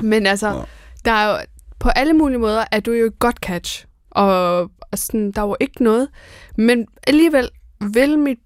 [0.00, 0.62] men altså, Ja.
[1.04, 1.36] der er jo,
[1.78, 3.86] på alle mulige måder er du jo et godt catch.
[4.10, 6.08] Og, og sådan, der er jo ikke noget.
[6.56, 7.48] Men alligevel
[7.92, 8.38] vil mit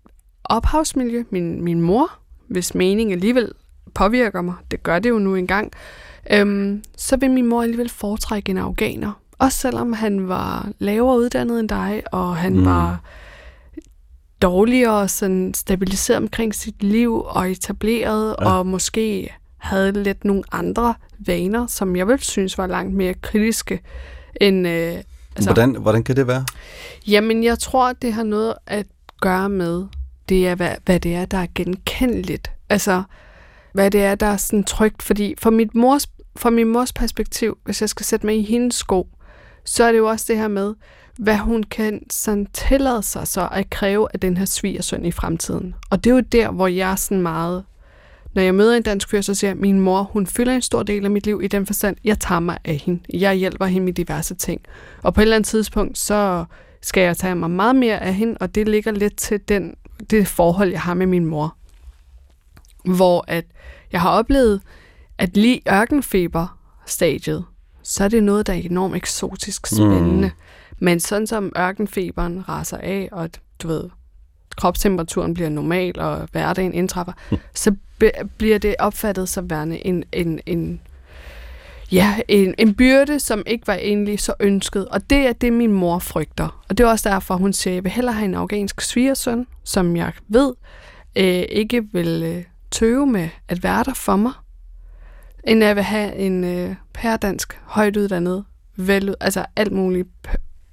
[0.45, 2.11] ophavsmiljø, min, min mor,
[2.49, 3.53] hvis mening alligevel
[3.95, 5.73] påvirker mig, det gør det jo nu engang,
[6.33, 9.13] øhm, så vil min mor alligevel foretrække en afghaner.
[9.39, 12.65] Også selvom han var lavere uddannet end dig, og han Mm.
[12.65, 13.01] var
[14.43, 18.49] dårligere sådan stabiliseret omkring sit liv og etableret, Ja.
[18.49, 18.55] ja.
[18.59, 20.95] og måske havde lidt nogle andre
[21.27, 23.81] vaner, som jeg vil synes var langt mere kritiske
[24.41, 24.69] end...
[24.69, 24.95] Øh,
[25.37, 26.45] Altså, hvordan, hvordan kan det være?
[27.09, 28.87] Jamen, jeg tror, det har noget at
[29.21, 29.85] gøre med,
[30.29, 32.51] det er, hvad, hvad det er, der er genkendeligt.
[32.69, 33.03] Altså,
[33.73, 35.03] hvad det er, der er sådan trygt.
[35.03, 36.07] Fordi fra, mit mors,
[36.37, 39.09] fra min mors perspektiv, hvis jeg skal sætte mig i hendes sko,
[39.65, 40.75] så er det jo også det her med,
[41.19, 45.75] hvad hun kan sådan tillade sig så at kræve af den her svigersøn i fremtiden.
[45.91, 47.65] Og det er jo der, hvor jeg er sådan meget...
[48.35, 50.63] Når jeg møder en dansk fyr, så siger jeg, at min mor, hun fylder en
[50.63, 53.01] stor del af mit liv i den forstand, jeg tager mig af hende.
[53.15, 54.61] Jeg hjælper hende med diverse ting.
[55.03, 56.45] Og på et eller andet tidspunkt, så
[56.83, 59.75] skal jeg tage mig meget mere af hende, og det ligger lidt til den,
[60.11, 61.57] det forhold, jeg har med min mor.
[62.85, 63.45] Hvor at
[63.93, 64.61] jeg har oplevet,
[65.19, 67.45] at lige ørkenfeber-stadiet,
[67.83, 70.29] så er det noget, der er enormt eksotisk spændende.
[70.29, 70.35] Mm.
[70.79, 73.31] Men sådan som ørkenfeberen raser af, og
[73.63, 73.85] du ved,
[74.57, 77.13] kropstemperaturen bliver normal, og hverdagen indtræffer,
[77.55, 80.81] så be- bliver det opfattet som værende en, en, en,
[81.93, 84.89] ja, en, en byrde, som ikke var egentlig så ønsket.
[84.89, 86.63] Og det er det, min mor frygter.
[86.69, 89.47] Og det er også derfor, hun siger, at jeg vil hellere have en afghansk svigersøn,
[89.65, 90.55] som jeg ved
[91.17, 94.33] øh, ikke vil øh, tøve med at være der for mig,
[95.45, 98.45] end jeg vil have en øh, pærdansk, højt uddannet,
[98.77, 100.09] vel, altså alt muligt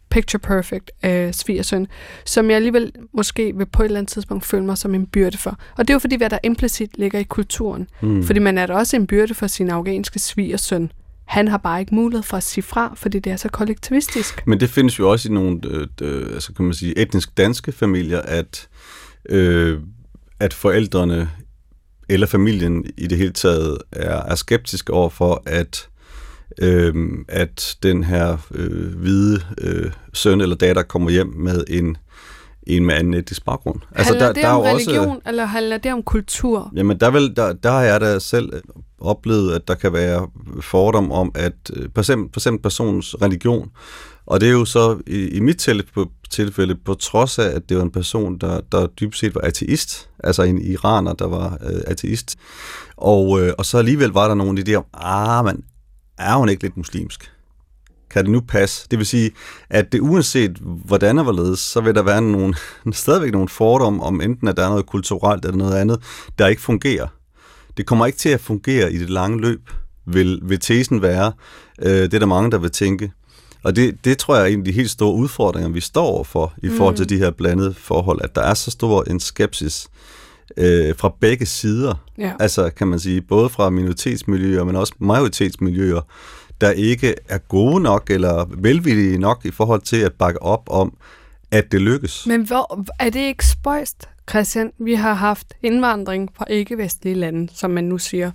[0.10, 1.88] picture perfect øh, svigersøn,
[2.26, 5.38] som jeg alligevel måske vil på et eller andet tidspunkt føle mig som en byrde
[5.38, 5.60] for.
[5.78, 7.90] Og det er jo fordi, hvad der implicit ligger i kulturen.
[8.02, 8.24] Mm.
[8.24, 10.92] Fordi man er da også en byrde for sin afghanske svigersøn.
[11.26, 14.48] Han har bare ikke mulighed for at sige fra, fordi det er så kollektivistisk.
[14.48, 17.72] Men det findes jo også i nogle øh, øh, altså kan man sige, etnisk danske
[17.72, 18.68] familier, at,
[19.30, 19.80] øh,
[20.40, 21.30] at forældrene
[22.10, 25.90] eller familien i det hele taget er, er skeptiske over for, at,
[26.62, 26.96] øh,
[27.28, 31.98] at den her øh, hvide øh, søn eller datter kommer hjem med en,
[32.68, 33.82] en med anden etnisk baggrund.
[33.96, 35.22] Altså, handler der, det om er religion, også...
[35.26, 36.72] eller handler det om kultur?
[36.76, 38.54] Jamen, der, vil, der, der har jeg da selv
[39.00, 40.28] oplevet, at der kan være
[40.62, 43.70] fordom om, at øh, for eksempel, for eksempel personens religion,
[44.28, 47.78] og det er jo så i, i mit tilfælde, tilfælde på trods af, at det
[47.78, 51.82] var en person, der, der dybest set var ateist, altså en iraner, der var øh,
[51.88, 52.36] ateist,
[52.98, 55.64] og, øh, og så alligevel var der nogle idéer om, ah, men
[56.18, 57.32] er hun ikke lidt muslimsk?
[58.10, 58.88] Kan det nu passe?
[58.92, 59.32] Det vil sige,
[59.70, 62.54] at det uanset hvordan og hvorledes, så vil der være nogle,
[62.92, 66.00] stadigvæk nogle fordomme om enten, at der er noget kulturelt eller noget andet,
[66.40, 67.08] der ikke fungerer.
[67.78, 69.70] Det kommer ikke til at fungere i det lange løb,
[70.06, 71.34] vil, vil tesen være.
[71.82, 73.12] Øh, det er der mange, der vil tænke.
[73.64, 76.54] Og det, det tror jeg er en af de helt store udfordringer, vi står overfor
[76.64, 79.88] i forhold til de her blandede forhold, at der er så stor en skepsis
[80.58, 81.94] øh, fra begge sider.
[82.18, 82.32] Ja.
[82.40, 86.02] Altså kan man sige, både fra minoritetsmiljøer, men også majoritetsmiljøer,
[86.62, 90.98] der ikke er gode nok eller velvillige nok i forhold til at bakke op om,
[91.52, 92.28] at det lykkes.
[92.28, 94.72] Men hvor, er det ikke spøjst, Christian?
[94.80, 98.32] Vi har haft indvandring fra ikke-vestlige lande, som man nu siger,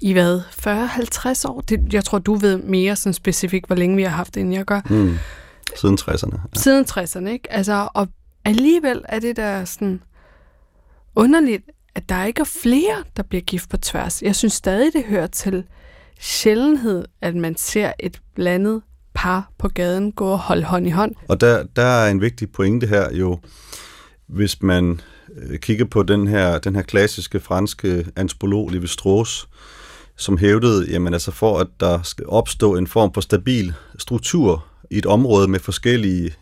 [0.00, 0.40] i hvad?
[0.40, 1.60] 40-50 år?
[1.60, 4.54] Det, jeg tror, du ved mere sådan specifikt, hvor længe vi har haft det, end
[4.54, 4.80] jeg gør.
[4.80, 5.18] Hmm.
[5.76, 6.36] Siden 60'erne.
[6.36, 6.60] Ja.
[6.60, 7.52] Siden 60'erne, ikke?
[7.52, 8.08] Altså, og
[8.44, 10.02] alligevel er det der sådan
[11.14, 11.62] underligt,
[11.94, 14.22] at der ikke er flere, der bliver gift på tværs.
[14.22, 15.64] Jeg synes stadig, det hører til
[16.20, 18.82] sjældenhed, at man ser et blandet
[19.14, 21.14] par på gaden gå og holde hånd i hånd.
[21.28, 23.38] Og der, der er en vigtig pointe her jo,
[24.26, 25.00] hvis man
[25.36, 29.48] øh, kigger på den her, den her klassiske franske antropolog Levi Strauss,
[30.20, 34.98] som hævdede, jamen altså for at der skal opstå en form for stabil struktur i
[34.98, 36.34] et område med forskellige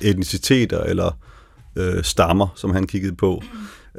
[0.00, 1.18] etniciteter eller
[1.76, 3.42] øh, stammer, som han kiggede på,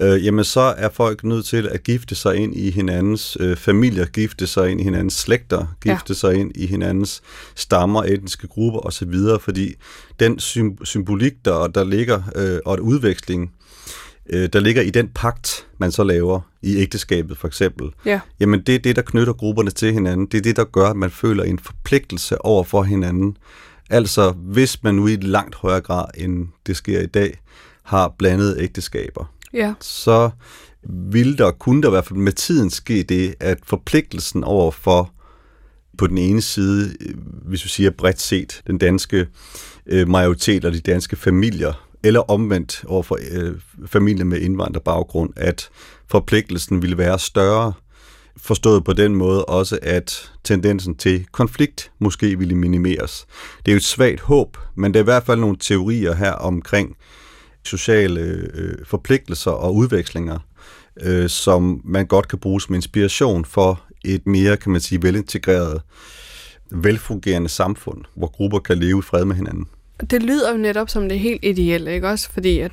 [0.02, 4.06] øh, jamen så er folk nødt til at gifte sig ind i hinandens øh, familier,
[4.06, 6.14] gifte sig ind i hinandens slægter, gifte ja.
[6.14, 7.22] sig ind i hinandens
[7.56, 9.74] stammer, etniske grupper osv., fordi
[10.20, 10.40] den
[10.84, 13.52] symbolik, der, der ligger, øh, og et udveksling,
[14.30, 18.20] øh, der ligger i den pagt, man så laver i ægteskabet for eksempel, ja.
[18.40, 20.26] jamen det er det, der knytter grupperne til hinanden.
[20.26, 23.38] Det er det, der gør, at man føler en forpligtelse over for hinanden.
[23.90, 27.40] Altså, hvis man nu i langt højere grad, end det sker i dag,
[27.84, 29.74] har blandede ægteskaber, ja.
[29.80, 30.30] så
[30.90, 35.12] vil der, kunne der i hvert fald med tiden ske det, at forpligtelsen over for
[35.98, 36.96] på den ene side,
[37.46, 39.28] hvis vi siger bredt set, den danske
[39.86, 43.56] øh, majoritet og de danske familier, eller omvendt over for øh,
[43.86, 45.70] familier med indvandrerbaggrund, at
[46.08, 47.74] forpligtelsen ville være større,
[48.38, 53.28] forstået på den måde også, at tendensen til konflikt måske ville minimeres.
[53.66, 56.32] Det er jo et svagt håb, men der er i hvert fald nogle teorier her
[56.32, 56.96] omkring
[57.64, 58.22] sociale
[58.54, 60.40] øh, forpligtelser og udvekslinger,
[61.02, 65.82] øh, som man godt kan bruge som inspiration for et mere, kan man sige, velintegreret,
[66.72, 69.68] velfungerende samfund, hvor grupper kan leve i fred med hinanden.
[70.10, 72.32] Det lyder jo netop som det helt ideelle, ikke også?
[72.32, 72.72] Fordi at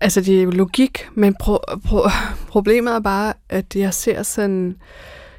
[0.00, 2.10] altså det er jo logik, men pro- pro-
[2.52, 4.76] problemet er bare, at jeg ser sådan,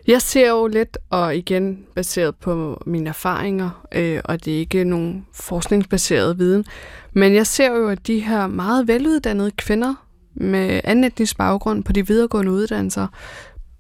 [0.08, 4.84] jeg ser jo lidt, og igen baseret på mine erfaringer, øh, og det er ikke
[4.84, 6.66] nogen forskningsbaseret viden,
[7.14, 11.94] men jeg ser jo, at de her meget veluddannede kvinder med anden etnisk baggrund på
[11.94, 13.08] de videregående uddannelser,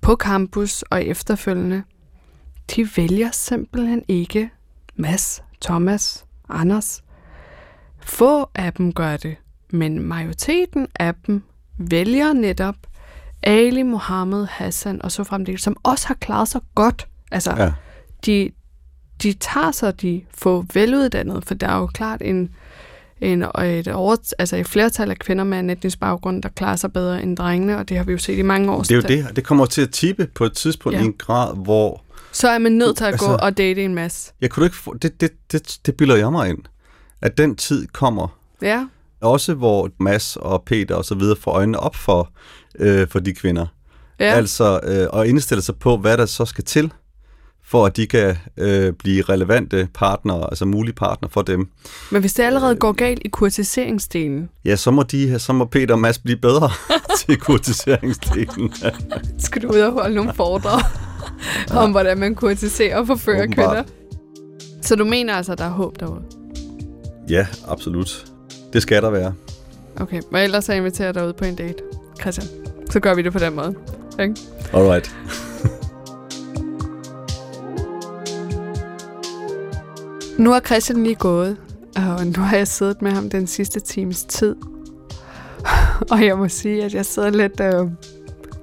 [0.01, 1.83] på campus og efterfølgende,
[2.75, 4.49] de vælger simpelthen ikke
[4.95, 7.03] Mads, Thomas, Anders.
[8.01, 9.35] Få af dem gør det,
[9.69, 11.43] men majoriteten af dem
[11.77, 12.75] vælger netop
[13.43, 17.07] Ali, Mohammed, Hassan og så fremdeles, som også har klaret sig godt.
[17.31, 17.71] Altså, ja.
[18.25, 18.51] de,
[19.23, 22.49] de tager sig de få veluddannede, for der er jo klart en,
[23.21, 26.93] en, et, over, altså et flertal af kvinder med en etnisk baggrund, der klarer sig
[26.93, 28.81] bedre end drengene, og det har vi jo set i mange år.
[28.81, 31.01] Det er jo det, det kommer til at tippe på et tidspunkt ja.
[31.01, 32.04] i en grad, hvor...
[32.35, 34.33] Så er man nødt til at altså, gå og date en masse.
[34.41, 36.59] Jeg kunne ikke få, det, det, det, det bilder jeg mig ind,
[37.21, 38.39] at den tid kommer.
[38.61, 38.85] Ja.
[39.21, 42.29] Også hvor Mads og Peter og så videre får øjnene op for,
[42.79, 43.65] øh, for de kvinder.
[44.19, 44.25] Ja.
[44.25, 46.93] Altså, øh, og indstille sig på, hvad der så skal til,
[47.65, 51.69] for at de kan øh, blive relevante partnere, altså mulige partner for dem.
[52.11, 54.49] Men hvis det allerede går galt i kurtiseringsdelen?
[54.65, 56.69] Ja, så må, de, så må Peter og Mads blive bedre
[57.19, 58.73] til kurtiseringsdelen.
[59.39, 60.81] skal du ud og holde nogle foredrag
[61.69, 61.77] ja.
[61.77, 63.83] om, hvordan man kurtiserer og forfører kvinder?
[64.81, 66.21] Så du mener altså, at der er håb derude?
[67.29, 68.25] Ja, absolut.
[68.73, 69.33] Det skal der være.
[69.99, 71.83] Okay, og ellers så inviterer jeg dig ud på en date,
[72.21, 72.47] Christian.
[72.89, 73.75] Så gør vi det på den måde.
[74.13, 74.35] Okay?
[74.73, 75.15] Alright.
[80.43, 81.57] nu har Christian lige gået,
[81.95, 84.55] og nu har jeg siddet med ham den sidste times tid.
[86.11, 87.59] og jeg må sige, at jeg sidder lidt...
[87.59, 87.87] Øh,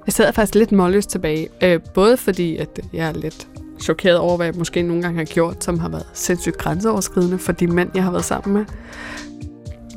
[0.07, 1.47] jeg sidder faktisk lidt målløst tilbage.
[1.63, 3.47] Øh, både fordi, at jeg er lidt
[3.81, 7.51] chokeret over, hvad jeg måske nogle gange har gjort, som har været sindssygt grænseoverskridende for
[7.51, 8.65] de mænd, jeg har været sammen med.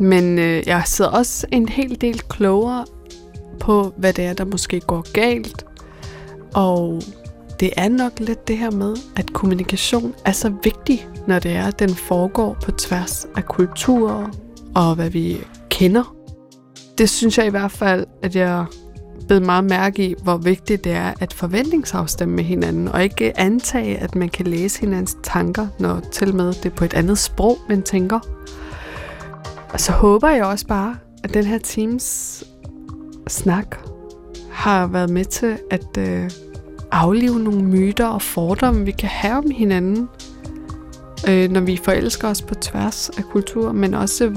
[0.00, 2.84] Men øh, jeg sidder også en hel del klogere
[3.60, 5.66] på, hvad det er, der måske går galt.
[6.54, 7.02] Og
[7.60, 11.64] det er nok lidt det her med, at kommunikation er så vigtig, når det er,
[11.64, 14.30] at den foregår på tværs af kulturer
[14.74, 15.38] og hvad vi
[15.68, 16.16] kender.
[16.98, 18.64] Det synes jeg i hvert fald, at jeg
[19.28, 23.98] blev meget mærke i, hvor vigtigt det er at forventningsafstemme med hinanden, og ikke antage,
[23.98, 27.58] at man kan læse hinandens tanker, når til med det er på et andet sprog,
[27.68, 28.20] man tænker.
[29.72, 32.44] Og så håber jeg også bare, at den her Teams
[33.28, 33.76] snak
[34.50, 36.30] har været med til at øh,
[36.92, 40.08] aflive nogle myter og fordomme, vi kan have om hinanden,
[41.28, 44.34] øh, når vi forelsker os på tværs af kultur, men også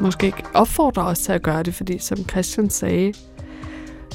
[0.00, 3.12] måske ikke opfordrer os til at gøre det, fordi som Christian sagde,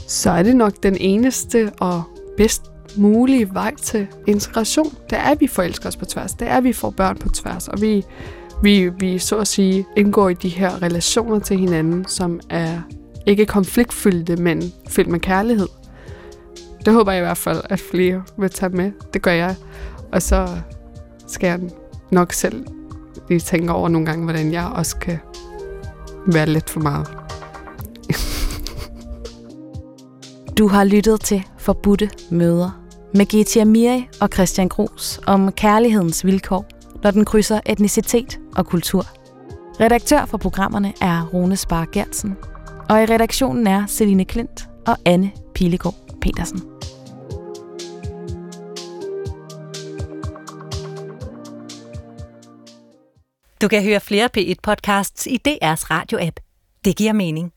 [0.07, 2.03] så er det nok den eneste og
[2.37, 4.93] bedst mulige vej til integration.
[5.09, 6.33] Det er, at vi forelsker os på tværs.
[6.33, 7.67] Det er, at vi får børn på tværs.
[7.67, 8.05] Og vi
[8.63, 12.81] vi, vi så at sige indgår i de her relationer til hinanden, som er
[13.25, 15.67] ikke konfliktfyldte, men fyldt med kærlighed.
[16.85, 18.91] Det håber jeg i hvert fald, at flere vil tage med.
[19.13, 19.55] Det gør jeg.
[20.11, 20.47] Og så
[21.27, 21.59] skal jeg
[22.11, 22.65] nok selv
[23.29, 25.17] lige tænke over nogle gange, hvordan jeg også kan
[26.27, 27.22] være lidt for meget.
[30.57, 32.83] Du har lyttet til Forbudte Møder
[33.13, 36.65] med Getia Amiri og Christian Gros om kærlighedens vilkår,
[37.03, 39.05] når den krydser etnicitet og kultur.
[39.79, 42.37] Redaktør for programmerne er Rune Spar Gertsen,
[42.89, 46.61] og i redaktionen er Celine Klint og Anne Pilegaard Petersen.
[53.61, 56.39] Du kan høre flere P1-podcasts i DR's radio-app.
[56.85, 57.53] Det giver mening.